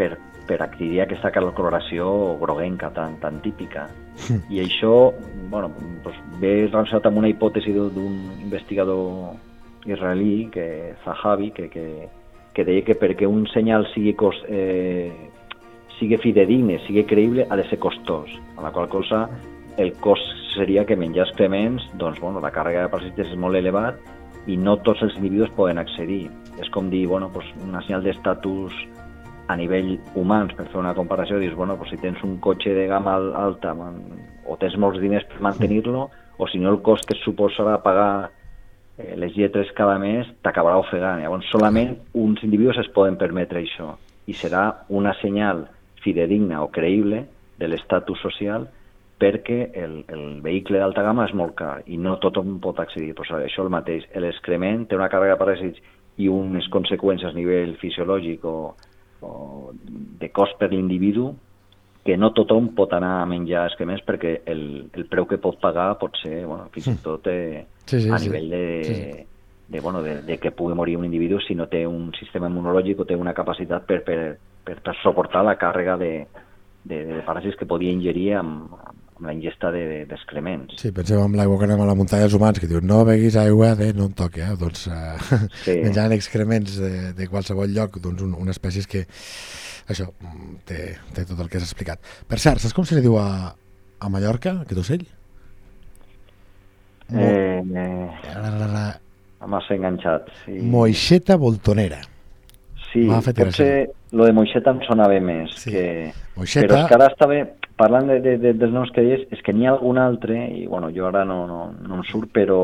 per, 0.00 0.14
per 0.48 0.60
adquirir 0.64 1.02
aquesta 1.04 1.30
coloració 1.34 2.08
groguenca 2.40 2.90
tan, 2.96 3.18
tan 3.20 3.42
típica. 3.44 3.86
I 4.48 4.62
això 4.64 5.12
bueno, 5.52 5.70
doncs 6.04 6.18
ve 6.40 6.54
relacionat 6.70 7.10
amb 7.10 7.20
una 7.20 7.30
hipòtesi 7.30 7.74
d'un- 7.76 8.40
investigador 8.40 9.36
israelí, 9.86 10.48
que 10.52 10.94
Zahavi, 11.04 11.50
que, 11.56 11.68
que, 11.72 11.84
que 12.54 12.64
deia 12.64 12.84
que 12.84 12.96
perquè 12.98 13.28
un 13.28 13.46
senyal 13.52 13.86
sigui, 13.94 14.14
cos, 14.18 14.40
eh, 14.48 15.12
sigui 15.98 16.18
fidedigne, 16.20 16.78
sigui 16.86 17.04
creïble, 17.08 17.46
ha 17.48 17.56
de 17.56 17.66
ser 17.70 17.80
costós, 17.80 18.32
a 18.56 18.64
la 18.64 18.72
qual 18.72 18.88
cosa 18.92 19.26
el 19.80 19.94
cost 20.02 20.24
seria 20.54 20.84
que 20.84 20.96
menjar 20.98 21.28
excrements, 21.28 21.86
doncs, 21.96 22.20
bueno, 22.20 22.40
la 22.42 22.50
càrrega 22.52 22.84
de 22.84 22.92
parasites 22.92 23.30
és 23.32 23.38
molt 23.38 23.56
elevat 23.56 23.96
i 24.50 24.56
no 24.58 24.76
tots 24.84 25.02
els 25.06 25.14
individus 25.16 25.52
poden 25.56 25.78
accedir. 25.78 26.26
És 26.60 26.68
com 26.74 26.90
dir, 26.90 27.06
bueno, 27.08 27.30
pues, 27.32 27.46
una 27.64 27.80
senyal 27.86 28.04
d'estatus 28.04 28.74
a 29.50 29.56
nivell 29.58 29.96
humans, 30.14 30.54
per 30.54 30.68
fer 30.70 30.78
una 30.78 30.94
comparació, 30.94 31.40
dius, 31.42 31.56
bueno, 31.58 31.76
pues 31.76 31.90
si 31.90 31.98
tens 31.98 32.22
un 32.22 32.36
cotxe 32.42 32.70
de 32.76 32.86
gamma 32.86 33.16
al- 33.18 33.32
alta 33.34 33.74
o 34.46 34.56
tens 34.60 34.76
molts 34.78 35.00
diners 35.02 35.26
per 35.30 35.40
mantenir-lo, 35.42 36.08
o 36.38 36.46
si 36.48 36.58
no 36.58 36.70
el 36.70 36.80
cost 36.82 37.04
que 37.08 37.16
et 37.18 37.24
suposarà 37.24 37.80
pagar 37.84 38.30
eh, 38.98 39.14
les 39.16 39.34
lletres 39.36 39.72
cada 39.76 39.98
mes 39.98 40.28
t'acabarà 40.42 40.78
ofegant. 40.80 41.20
Llavors, 41.20 41.50
solament 41.50 41.96
uns 42.14 42.42
individus 42.46 42.78
es 42.80 42.88
poden 42.94 43.18
permetre 43.20 43.60
això 43.60 43.96
i 44.30 44.34
serà 44.36 44.86
una 44.88 45.12
senyal 45.20 45.66
fidedigna 46.04 46.62
o 46.64 46.70
creïble 46.72 47.24
de 47.60 47.68
l'estatus 47.68 48.20
social 48.22 48.68
perquè 49.20 49.70
el, 49.76 50.04
el 50.08 50.40
vehicle 50.40 50.78
d'alta 50.80 51.02
gamma 51.04 51.26
és 51.28 51.34
molt 51.36 51.52
car 51.58 51.82
i 51.92 51.98
no 52.00 52.14
tothom 52.22 52.54
pot 52.62 52.78
accedir. 52.80 53.12
Pues 53.14 53.28
això 53.36 53.66
el 53.66 53.72
mateix. 53.74 54.06
L'excrement 54.16 54.86
té 54.88 54.96
una 54.96 55.10
càrrega 55.12 55.34
de 55.36 55.42
paràsits 55.42 55.82
i 56.20 56.28
unes 56.32 56.68
conseqüències 56.72 57.28
a 57.34 57.36
nivell 57.36 57.74
fisiològic 57.80 58.44
o, 58.48 58.72
o 59.22 59.72
de 60.20 60.28
cost 60.32 60.58
per 60.58 60.70
l'individu 60.72 61.30
que 62.04 62.16
no 62.16 62.30
tothom 62.32 62.70
pot 62.74 62.92
anar 62.96 63.20
a 63.20 63.26
menjar 63.28 63.66
excrements 63.68 64.02
perquè 64.06 64.40
el, 64.48 64.62
el 64.96 65.04
preu 65.10 65.26
que 65.28 65.38
pot 65.38 65.58
pagar 65.60 65.98
pot 66.00 66.16
ser, 66.22 66.46
bueno, 66.48 66.68
fins 66.72 66.88
i 66.88 66.96
tot 67.04 67.26
eh, 67.28 67.66
Sí, 67.90 68.00
sí, 68.00 68.10
a 68.10 68.18
sí. 68.18 68.28
nivell 68.28 68.48
de, 68.50 68.64
Sí, 68.86 68.94
sí. 68.94 69.26
de, 69.68 69.80
bueno, 69.80 70.02
de, 70.02 70.22
de 70.22 70.38
que 70.38 70.52
pugui 70.52 70.74
morir 70.74 70.96
un 70.96 71.04
individu 71.04 71.40
si 71.40 71.54
no 71.54 71.66
té 71.68 71.86
un 71.86 72.12
sistema 72.18 72.48
immunològic 72.48 73.00
o 73.00 73.04
té 73.08 73.16
una 73.18 73.34
capacitat 73.34 73.84
per, 73.86 74.00
per, 74.06 74.20
per, 74.64 74.78
per 74.80 74.94
suportar 75.02 75.44
la 75.44 75.56
càrrega 75.58 75.98
de, 75.98 76.26
de, 76.84 77.04
de 77.04 77.20
paràsits 77.26 77.58
que 77.58 77.68
podia 77.68 77.92
ingerir 77.92 78.34
amb, 78.40 78.72
amb 78.80 78.99
la 79.20 79.32
ingesta 79.34 79.70
de- 79.70 80.06
d'excrements. 80.08 80.74
Sí, 80.80 80.90
penseu 80.96 81.20
en 81.22 81.34
l'aigua 81.36 81.58
que 81.58 81.66
anem 81.68 81.80
a 81.82 81.86
la 81.90 81.94
muntanya 81.94 82.24
els 82.24 82.34
humans, 82.34 82.58
que 82.60 82.66
diuen 82.70 82.86
no 82.86 83.02
beguis 83.04 83.36
aigua 83.36 83.74
de 83.76 83.92
no 83.92 84.06
em 84.08 84.12
toqui, 84.16 84.40
eh? 84.40 84.54
doncs 84.58 84.86
eh, 84.88 85.46
Sí. 85.64 85.76
menjant 85.84 86.12
excrements 86.16 86.76
de, 86.80 87.12
de 87.12 87.28
qualsevol 87.28 87.68
lloc, 87.74 87.98
doncs 88.00 88.22
un, 88.24 88.32
una 88.34 88.50
espècie 88.56 88.86
que 88.88 89.04
això 89.90 90.06
mm, 90.08 90.54
té, 90.64 90.96
té 91.14 91.24
tot 91.28 91.38
el 91.40 91.48
que 91.52 91.58
has 91.60 91.66
explicat. 91.68 92.00
Per 92.28 92.38
cert, 92.38 92.60
saps 92.62 92.72
com 92.76 92.84
se 92.88 92.96
li 92.96 93.02
diu 93.04 93.18
a, 93.20 93.54
a 94.00 94.08
Mallorca, 94.08 94.60
aquest 94.64 94.80
ocell? 94.86 95.06
Mo- 97.10 97.20
Eh, 97.20 97.62
eh, 97.74 98.10
La, 98.34 98.50
la, 98.50 98.66
la, 99.40 99.46
massa 99.48 99.74
enganxat. 99.74 100.28
Sí. 100.44 100.60
Moixeta 100.62 101.36
voltonera. 101.36 102.00
Sí, 102.92 103.06
potser 103.06 103.90
lo 104.12 104.24
de 104.26 104.32
Moixeta 104.34 104.70
em 104.74 104.80
sonava 104.86 105.18
més. 105.22 105.52
Sí. 105.62 105.70
Que... 105.74 106.12
Moixeta- 106.36 106.66
Però 106.66 106.78
és 106.82 106.88
que 106.90 106.94
ara 106.96 107.06
estava 107.10 107.36
parlant 107.80 108.10
de, 108.10 108.18
de, 108.20 108.36
de, 108.42 108.52
dels 108.60 108.74
noms 108.74 108.92
que 108.92 109.04
deies, 109.04 109.24
és 109.32 109.40
que 109.44 109.54
n'hi 109.56 109.66
ha 109.66 109.72
algun 109.74 109.98
altre, 109.98 110.36
i 110.52 110.66
bueno, 110.68 110.90
jo 110.92 111.06
ara 111.08 111.24
no, 111.24 111.46
no, 111.48 111.60
no 111.80 111.96
em 111.98 112.04
surt, 112.08 112.28
però, 112.36 112.60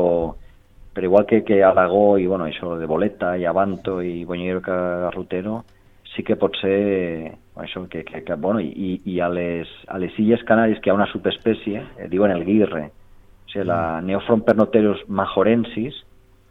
però 0.93 1.09
igual 1.09 1.25
que, 1.29 1.41
que 1.47 1.63
Aragó 1.65 2.19
i 2.21 2.29
bueno, 2.29 2.45
això 2.45 2.75
de 2.77 2.89
Boleta 2.89 3.33
i 3.37 3.47
Abanto 3.49 3.97
i 4.05 4.21
Boñero 4.29 4.61
Garrotero, 4.61 5.63
sí 6.13 6.23
que 6.23 6.37
pot 6.39 6.55
ser 6.61 7.33
això 7.57 7.83
que, 7.89 8.03
que, 8.05 8.23
que 8.23 8.35
bueno, 8.35 8.61
i, 8.61 8.99
i 9.05 9.19
a, 9.19 9.29
les, 9.29 9.69
a 9.89 9.97
les 10.01 10.13
Illes 10.21 10.45
Canàries 10.47 10.79
que 10.81 10.89
hi 10.89 10.93
ha 10.93 10.97
una 10.97 11.09
subespècie, 11.11 11.83
eh, 11.97 12.07
diuen 12.11 12.33
el 12.33 12.45
guirre, 12.45 12.87
o 12.89 13.51
sigui, 13.51 13.65
la 13.69 14.01
Neophron 14.05 14.43
pernoterus 14.45 15.03
majorensis, 15.07 16.03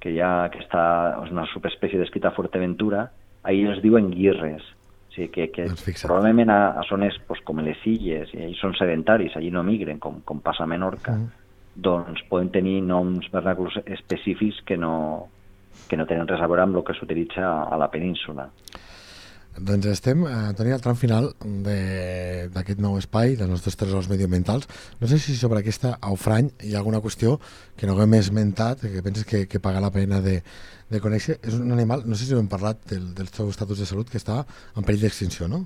que 0.03 0.13
ja 0.17 0.49
que 0.53 0.63
està, 0.63 0.85
és 1.25 1.33
una 1.35 1.47
subespècie 1.53 2.01
descrita 2.01 2.31
a 2.31 2.37
Fuerteventura, 2.37 3.09
ahir 3.47 3.69
els 3.71 3.83
diuen 3.83 4.11
guirres. 4.15 4.65
Sigui, 5.17 5.31
que, 5.33 5.49
que 5.51 5.67
Doncs 5.71 6.05
probablement 6.05 6.53
a, 6.53 6.61
a 6.77 6.85
zones 6.89 7.17
pues, 7.27 7.41
com 7.49 7.63
les 7.65 7.81
illes, 7.89 8.31
i 8.37 8.53
són 8.61 8.77
sedentaris, 8.77 9.35
allí 9.37 9.51
no 9.51 9.65
migren, 9.67 9.99
com, 9.99 10.21
com 10.29 10.45
passa 10.45 10.65
a 10.65 10.71
Menorca, 10.71 11.17
Mm. 11.17 11.33
doncs 11.77 12.23
poden 12.29 12.49
tenir 12.53 12.79
noms 12.85 13.27
vernacles 13.33 13.75
específics 13.85 14.63
que 14.65 14.77
no, 14.81 15.29
que 15.89 15.97
no 15.97 16.07
tenen 16.09 16.29
res 16.29 16.41
a 16.41 16.49
veure 16.49 16.63
amb 16.65 16.77
el 16.77 16.85
que 16.85 16.95
s'utilitza 16.97 17.45
a 17.45 17.77
la 17.77 17.91
península. 17.93 18.49
Doncs 19.57 19.87
estem, 19.89 20.25
eh, 20.29 20.53
Toni, 20.57 20.73
al 20.75 20.83
tram 20.85 20.97
final 21.01 21.31
d'aquest 21.41 22.81
nou 22.83 22.99
espai, 23.01 23.37
dels 23.41 23.49
nostres 23.49 23.77
tresors 23.81 24.09
medioambientals. 24.11 24.69
No 25.01 25.09
sé 25.09 25.19
si 25.19 25.37
sobre 25.37 25.63
aquesta 25.63 25.95
aufrany 26.03 26.51
hi 26.61 26.75
ha 26.75 26.79
alguna 26.83 27.01
qüestió 27.01 27.39
que 27.77 27.87
no 27.89 27.95
haguem 27.95 28.19
esmentat, 28.19 28.85
que 28.85 29.03
penses 29.03 29.25
que, 29.25 29.47
que 29.49 29.61
paga 29.61 29.81
la 29.81 29.91
pena 29.91 30.21
de, 30.21 30.43
de 30.91 31.01
conèixer. 31.01 31.39
És 31.41 31.57
un 31.57 31.73
animal, 31.73 32.05
no 32.05 32.15
sé 32.15 32.27
si 32.27 32.35
ho 32.35 32.41
hem 32.43 32.51
parlat 32.53 32.85
del, 32.91 33.15
del 33.17 33.31
seu 33.33 33.49
estatus 33.49 33.81
de 33.81 33.89
salut, 33.89 34.11
que 34.13 34.21
està 34.21 34.43
en 34.77 34.85
perill 34.85 35.07
d'extinció, 35.07 35.49
no? 35.49 35.65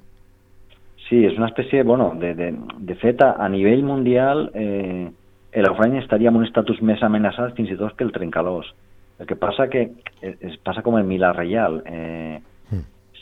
Sí, 1.08 1.24
és 1.26 1.34
una 1.34 1.48
espècie, 1.50 1.82
bueno, 1.82 2.12
de, 2.20 2.30
de, 2.38 2.52
de 2.78 2.98
fet, 3.00 3.24
a, 3.26 3.32
a 3.42 3.48
nivell 3.50 3.82
mundial, 3.82 4.52
eh, 4.54 5.10
l'Aufrany 5.58 5.98
estaria 5.98 6.30
en 6.30 6.38
un 6.38 6.46
estatus 6.46 6.78
més 6.86 7.02
amenaçat 7.02 7.58
fins 7.58 7.74
i 7.74 7.80
tot 7.80 7.98
que 7.98 8.06
el 8.06 8.14
trencalós. 8.14 8.70
El 9.18 9.26
que 9.26 9.34
passa 9.34 9.66
que 9.68 9.88
es, 10.22 10.38
es 10.38 10.54
passa 10.62 10.86
com 10.86 10.94
el 10.96 11.10
milà 11.10 11.34
reial. 11.34 11.82
Eh. 11.90 12.38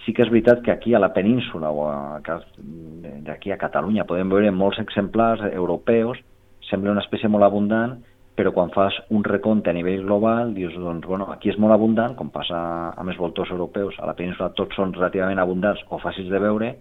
Sí 0.09 0.14
que 0.16 0.25
és 0.25 0.31
veritat 0.33 0.62
que 0.64 0.73
aquí 0.73 0.94
a 0.97 1.01
la 1.03 1.12
península 1.12 1.68
o 1.68 1.85
d'aquí 2.25 3.53
a 3.53 3.59
Catalunya 3.61 4.07
podem 4.09 4.31
veure 4.33 4.49
molts 4.57 4.81
exemplars 4.81 5.42
europeus, 5.53 6.16
sembla 6.64 6.94
una 6.94 7.03
espècie 7.05 7.29
molt 7.29 7.44
abundant, 7.44 7.99
però 8.38 8.55
quan 8.57 8.73
fas 8.73 8.97
un 9.12 9.27
recompte 9.27 9.68
a 9.68 9.77
nivell 9.77 10.07
global 10.07 10.55
dius, 10.57 10.73
doncs, 10.81 11.05
bueno, 11.05 11.27
aquí 11.35 11.53
és 11.53 11.59
molt 11.61 11.77
abundant, 11.77 12.16
com 12.16 12.33
passa 12.33 12.57
amb 12.97 13.12
els 13.12 13.21
voltors 13.21 13.53
europeus, 13.53 13.99
a 14.01 14.09
la 14.09 14.16
península 14.16 14.55
tots 14.57 14.81
són 14.81 14.97
relativament 14.97 15.42
abundants 15.42 15.85
o 15.90 16.01
fàcils 16.01 16.33
de 16.33 16.40
veure, 16.40 16.73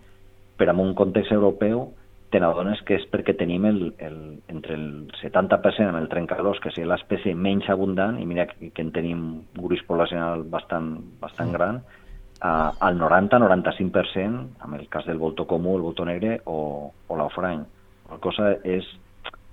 però 0.55 0.71
en 0.71 0.83
un 0.85 0.95
context 0.95 1.35
europeu 1.35 1.89
te 2.31 2.39
n'adones 2.39 2.79
que 2.87 2.95
és 2.95 3.05
perquè 3.11 3.35
tenim 3.35 3.67
el, 3.67 3.83
el, 4.03 4.17
entre 4.47 4.75
el 4.79 4.87
70% 5.19 5.91
amb 5.91 5.99
el 5.99 6.07
trencalós, 6.11 6.63
que 6.63 6.71
seria 6.71 6.93
l'espècie 6.93 7.35
menys 7.35 7.67
abundant, 7.73 8.21
i 8.23 8.25
mira 8.27 8.47
que, 8.47 8.71
que 8.71 8.87
en 8.87 8.95
tenim 8.95 9.23
un 9.41 9.63
gruix 9.67 9.83
poblacional 9.87 10.47
bastant, 10.47 10.93
bastant 11.19 11.51
gran, 11.55 11.83
uh, 12.41 12.71
al 12.79 12.99
90-95% 12.99 14.63
amb 14.65 14.77
el 14.79 14.87
cas 14.89 15.05
del 15.05 15.19
voltor 15.21 15.47
comú, 15.47 15.75
el 15.77 15.85
voltor 15.85 16.07
negre 16.09 16.39
o, 16.45 16.91
o 17.07 17.19
l'aufrany. 17.19 17.63
La 18.11 18.19
cosa 18.23 18.53
és, 18.63 18.87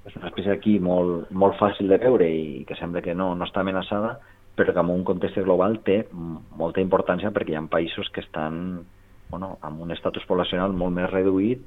és 0.06 0.16
una 0.20 0.30
espècie 0.30 0.54
aquí 0.54 0.78
molt, 0.78 1.30
molt 1.30 1.58
fàcil 1.60 1.90
de 1.90 1.98
veure 2.02 2.28
i 2.28 2.64
que 2.68 2.78
sembla 2.80 3.02
que 3.04 3.14
no, 3.14 3.32
no 3.34 3.48
està 3.48 3.64
amenaçada, 3.64 4.18
però 4.54 4.72
que 4.72 4.84
en 4.84 4.90
un 4.92 5.04
context 5.04 5.40
global 5.42 5.80
té 5.86 6.04
molta 6.12 6.82
importància 6.82 7.32
perquè 7.34 7.54
hi 7.54 7.58
ha 7.58 7.64
països 7.70 8.10
que 8.14 8.22
estan 8.22 8.84
bueno, 9.30 9.56
amb 9.66 9.80
un 9.82 9.90
estatus 9.90 10.26
poblacional 10.28 10.74
molt 10.76 10.94
més 10.94 11.10
reduït 11.10 11.64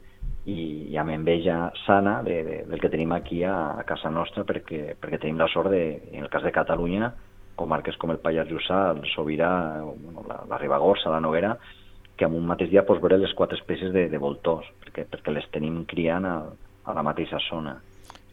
i, 0.48 0.88
i 0.94 0.98
amb 0.98 1.12
enveja 1.12 1.74
sana 1.84 2.22
de, 2.24 2.38
de, 2.48 2.60
del 2.70 2.80
que 2.80 2.92
tenim 2.94 3.12
aquí 3.12 3.42
a, 3.44 3.74
a 3.82 3.84
casa 3.88 4.12
nostra 4.14 4.46
perquè, 4.48 4.96
perquè 5.02 5.20
tenim 5.20 5.42
la 5.42 5.50
sort 5.52 5.74
de, 5.74 5.84
en 6.14 6.24
el 6.24 6.32
cas 6.32 6.46
de 6.48 6.54
Catalunya, 6.56 7.12
comarques 7.58 7.98
com 8.00 8.14
el 8.14 8.22
Pallars 8.24 8.52
Jussà, 8.52 8.92
el 8.94 9.04
Sobirà, 9.12 9.52
bueno, 9.84 10.24
la, 10.30 10.44
la 10.50 10.62
Ribagorça, 10.62 11.12
la 11.12 11.22
Noguera, 11.24 11.58
que 12.18 12.26
en 12.26 12.38
un 12.38 12.48
mateix 12.50 12.72
dia 12.72 12.86
pots 12.86 13.02
veure 13.04 13.20
les 13.22 13.34
quatre 13.38 13.60
espècies 13.60 13.94
de, 13.94 14.08
de 14.10 14.22
voltors, 14.22 14.70
perquè, 14.84 15.06
perquè 15.10 15.34
les 15.34 15.46
tenim 15.54 15.84
criant 15.90 16.26
a, 16.26 16.38
a 16.86 16.98
la 16.98 17.06
mateixa 17.06 17.42
zona. 17.50 17.78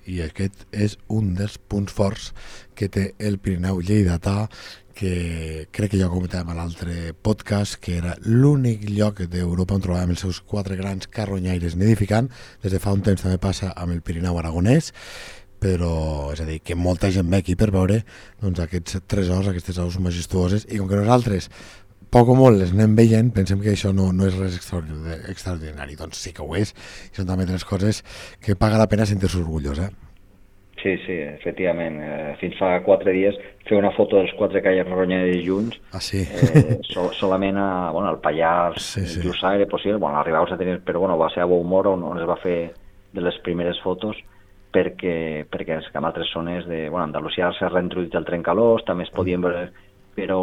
I 0.04 0.20
aquest 0.20 0.66
és 0.76 0.98
un 1.08 1.32
dels 1.36 1.56
punts 1.56 1.92
forts 1.96 2.32
que 2.76 2.90
té 2.92 3.12
el 3.18 3.38
Pirineu 3.40 3.80
Lleidatà, 3.80 4.48
que 4.94 5.66
crec 5.74 5.94
que 5.94 5.98
ja 5.98 6.10
comentàvem 6.12 6.52
a 6.52 6.56
l'altre 6.58 7.14
podcast, 7.26 7.80
que 7.82 7.96
era 7.98 8.12
l'únic 8.22 8.84
lloc 8.92 9.24
d'Europa 9.30 9.74
on 9.74 9.82
trobàvem 9.82 10.12
els 10.14 10.22
seus 10.22 10.38
quatre 10.40 10.76
grans 10.78 11.08
carronyaires 11.10 11.74
nidificant. 11.80 12.30
Des 12.62 12.76
de 12.76 12.80
fa 12.82 12.94
un 12.94 13.02
temps 13.02 13.24
també 13.24 13.40
passa 13.42 13.72
amb 13.74 13.96
el 13.96 14.04
Pirineu 14.06 14.38
Aragonès, 14.38 14.92
però 15.64 15.94
és 16.34 16.42
a 16.44 16.48
dir, 16.48 16.60
que 16.60 16.76
molta 16.76 17.08
gent 17.14 17.30
ve 17.32 17.40
aquí 17.40 17.56
per 17.56 17.70
veure 17.72 18.02
doncs, 18.42 18.60
aquests 18.60 19.00
tresors, 19.08 19.48
aquestes 19.48 19.80
aus 19.80 19.96
majestuoses, 20.02 20.68
i 20.68 20.80
com 20.80 20.90
que 20.90 21.00
nosaltres 21.00 21.48
poc 22.14 22.30
o 22.30 22.36
molt 22.38 22.60
les 22.60 22.74
anem 22.74 22.94
veient, 22.94 23.32
pensem 23.34 23.62
que 23.62 23.72
això 23.72 23.90
no, 23.96 24.12
no 24.14 24.28
és 24.28 24.36
res 24.38 24.58
extraordinari. 24.60 25.96
Doncs 25.98 26.20
sí 26.20 26.34
que 26.36 26.44
ho 26.44 26.54
és, 26.58 26.74
i 27.10 27.16
són 27.16 27.30
també 27.30 27.46
tres 27.48 27.64
coses 27.66 28.04
que 28.44 28.58
paga 28.58 28.78
la 28.78 28.90
pena 28.90 29.06
sentir-se 29.08 29.40
orgullós, 29.40 29.80
eh? 29.82 29.90
Sí, 30.84 30.92
sí, 31.06 31.16
efectivament. 31.16 31.96
Eh, 32.04 32.34
fins 32.42 32.58
fa 32.60 32.74
quatre 32.84 33.14
dies 33.16 33.38
fer 33.64 33.78
una 33.78 33.90
foto 33.96 34.18
dels 34.20 34.34
quatre 34.36 34.60
calles 34.60 34.84
ronyades 34.90 35.40
junts 35.40 35.78
ah, 35.96 36.02
sí? 36.04 36.20
eh, 36.20 36.76
so, 36.92 37.06
solament 37.16 37.56
a, 37.56 37.68
bueno, 37.94 38.10
al 38.10 38.20
Pallars, 38.20 38.92
Sí, 38.92 39.06
sí. 39.08 39.22
Jussà 39.24 39.54
era 39.56 39.64
possible, 39.64 39.96
bueno, 39.96 40.20
arribaves 40.20 40.52
a 40.52 40.60
tenir, 40.60 40.82
però 40.84 41.00
bueno, 41.00 41.16
va 41.16 41.30
ser 41.32 41.40
a 41.40 41.48
Boumor 41.48 41.88
on, 41.94 42.04
on 42.04 42.20
es 42.20 42.28
va 42.28 42.36
fer 42.42 42.58
de 43.16 43.24
les 43.24 43.40
primeres 43.46 43.80
fotos 43.80 44.20
perquè, 44.74 45.46
perquè 45.50 45.78
és 45.78 45.88
que 45.90 46.00
en 46.00 46.08
altres 46.08 46.32
zones 46.34 46.66
de 46.66 46.88
bueno, 46.88 47.06
Andalusia 47.06 47.52
s'ha 47.54 47.70
reintroduït 47.70 48.14
el 48.18 48.26
trencalós, 48.26 48.84
també 48.88 49.06
es 49.06 49.12
podien 49.14 49.42
veure, 49.44 49.68
però 50.16 50.40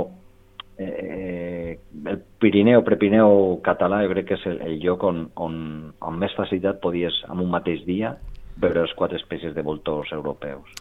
eh, 0.79 1.77
el 2.13 2.21
Pirineu, 2.41 2.83
Prepirineu 2.87 3.59
català, 3.65 4.01
jo 4.05 4.13
crec 4.13 4.29
que 4.31 4.39
és 4.39 4.47
el, 4.49 4.61
el 4.69 4.79
lloc 4.83 5.03
on, 5.07 5.25
on 5.35 5.57
amb 5.99 6.23
més 6.23 6.35
facilitat 6.37 6.81
podies, 6.83 7.21
en 7.29 7.43
un 7.43 7.51
mateix 7.51 7.83
dia, 7.87 8.15
veure 8.61 8.85
les 8.85 8.95
quatre 8.97 9.19
espècies 9.19 9.53
de 9.55 9.65
voltors 9.65 10.11
europeus. 10.15 10.71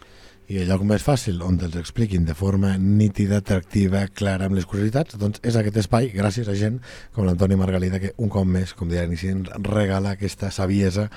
I 0.51 0.57
el 0.59 0.67
lloc 0.67 0.81
més 0.83 1.03
fàcil 1.05 1.37
on 1.47 1.55
te'ls 1.55 1.77
expliquin 1.79 2.25
de 2.27 2.33
forma 2.35 2.73
nítida, 2.75 3.37
atractiva, 3.39 4.01
clara, 4.11 4.49
amb 4.49 4.57
les 4.57 4.65
curiositats, 4.67 5.15
doncs 5.21 5.39
és 5.47 5.55
aquest 5.55 5.77
espai, 5.79 6.09
gràcies 6.11 6.49
a 6.51 6.55
gent 6.59 6.81
com 7.15 7.23
l'Antoni 7.23 7.55
Margalida, 7.55 8.01
que 8.03 8.11
un 8.19 8.27
cop 8.33 8.43
més, 8.43 8.73
com 8.75 8.91
deia 8.91 9.05
l'inici, 9.05 9.31
regala 9.63 10.17
aquesta 10.17 10.49
saviesa 10.51 11.07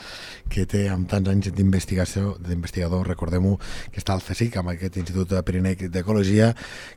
que 0.53 0.69
té 0.71 0.85
amb 0.93 1.11
tants 1.11 1.33
anys 1.33 1.51
d'investigació, 1.51 2.37
d'investigador, 2.47 3.09
recordem-ho, 3.11 3.57
que 3.91 3.99
està 4.05 4.15
al 4.15 4.23
CSIC, 4.23 4.61
amb 4.63 4.77
aquest 4.77 5.03
Institut 5.03 5.35
Pirinec 5.43 5.89
d'Ecologia, 5.91 6.53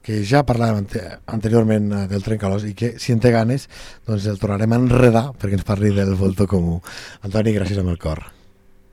que 0.05 0.21
ja 0.21 0.45
parlàvem 0.45 0.83
ante 0.83 1.05
anteriorment 1.33 1.89
eh, 1.89 2.05
del 2.13 2.25
trencalós 2.27 2.69
i 2.69 2.77
que, 2.77 2.93
si 3.01 3.17
en 3.17 3.23
té 3.23 3.33
ganes, 3.33 3.65
doncs 4.05 4.29
el 4.29 4.37
tornarem 4.37 4.77
a 4.77 4.83
enredar 4.85 5.31
perquè 5.33 5.57
ens 5.57 5.65
parli 5.65 5.89
del 5.95 6.13
voltor 6.19 6.53
comú. 6.53 6.83
Antoni, 7.25 7.57
gràcies 7.57 7.81
amb 7.81 7.95
el 7.95 7.97
cor. 7.97 8.27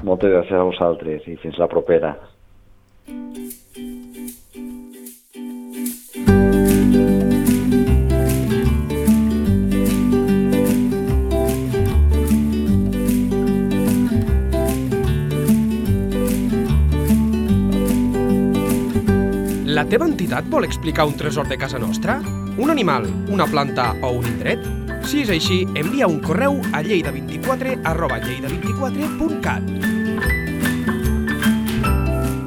Moltes 0.00 0.32
gràcies 0.32 0.56
a 0.56 0.64
vosaltres 0.64 1.28
i 1.28 1.36
fins 1.44 1.60
la 1.60 1.68
propera. 1.68 2.16
La 19.74 19.82
teva 19.90 20.06
entitat 20.08 20.46
vol 20.48 20.64
explicar 20.64 21.04
un 21.04 21.16
tresor 21.18 21.48
de 21.50 21.58
casa 21.58 21.78
nostra? 21.78 22.22
Un 22.56 22.70
animal, 22.70 23.04
una 23.28 23.44
planta 23.44 23.90
o 24.00 24.14
un 24.16 24.24
indret? 24.30 24.64
Si 25.04 25.20
és 25.26 25.32
així, 25.34 25.66
envia 25.76 26.08
un 26.08 26.22
correu 26.24 26.56
a 26.72 26.80
lleida24 26.80 27.82
arroba 27.84 28.22
lleida24.cat. 28.22 29.93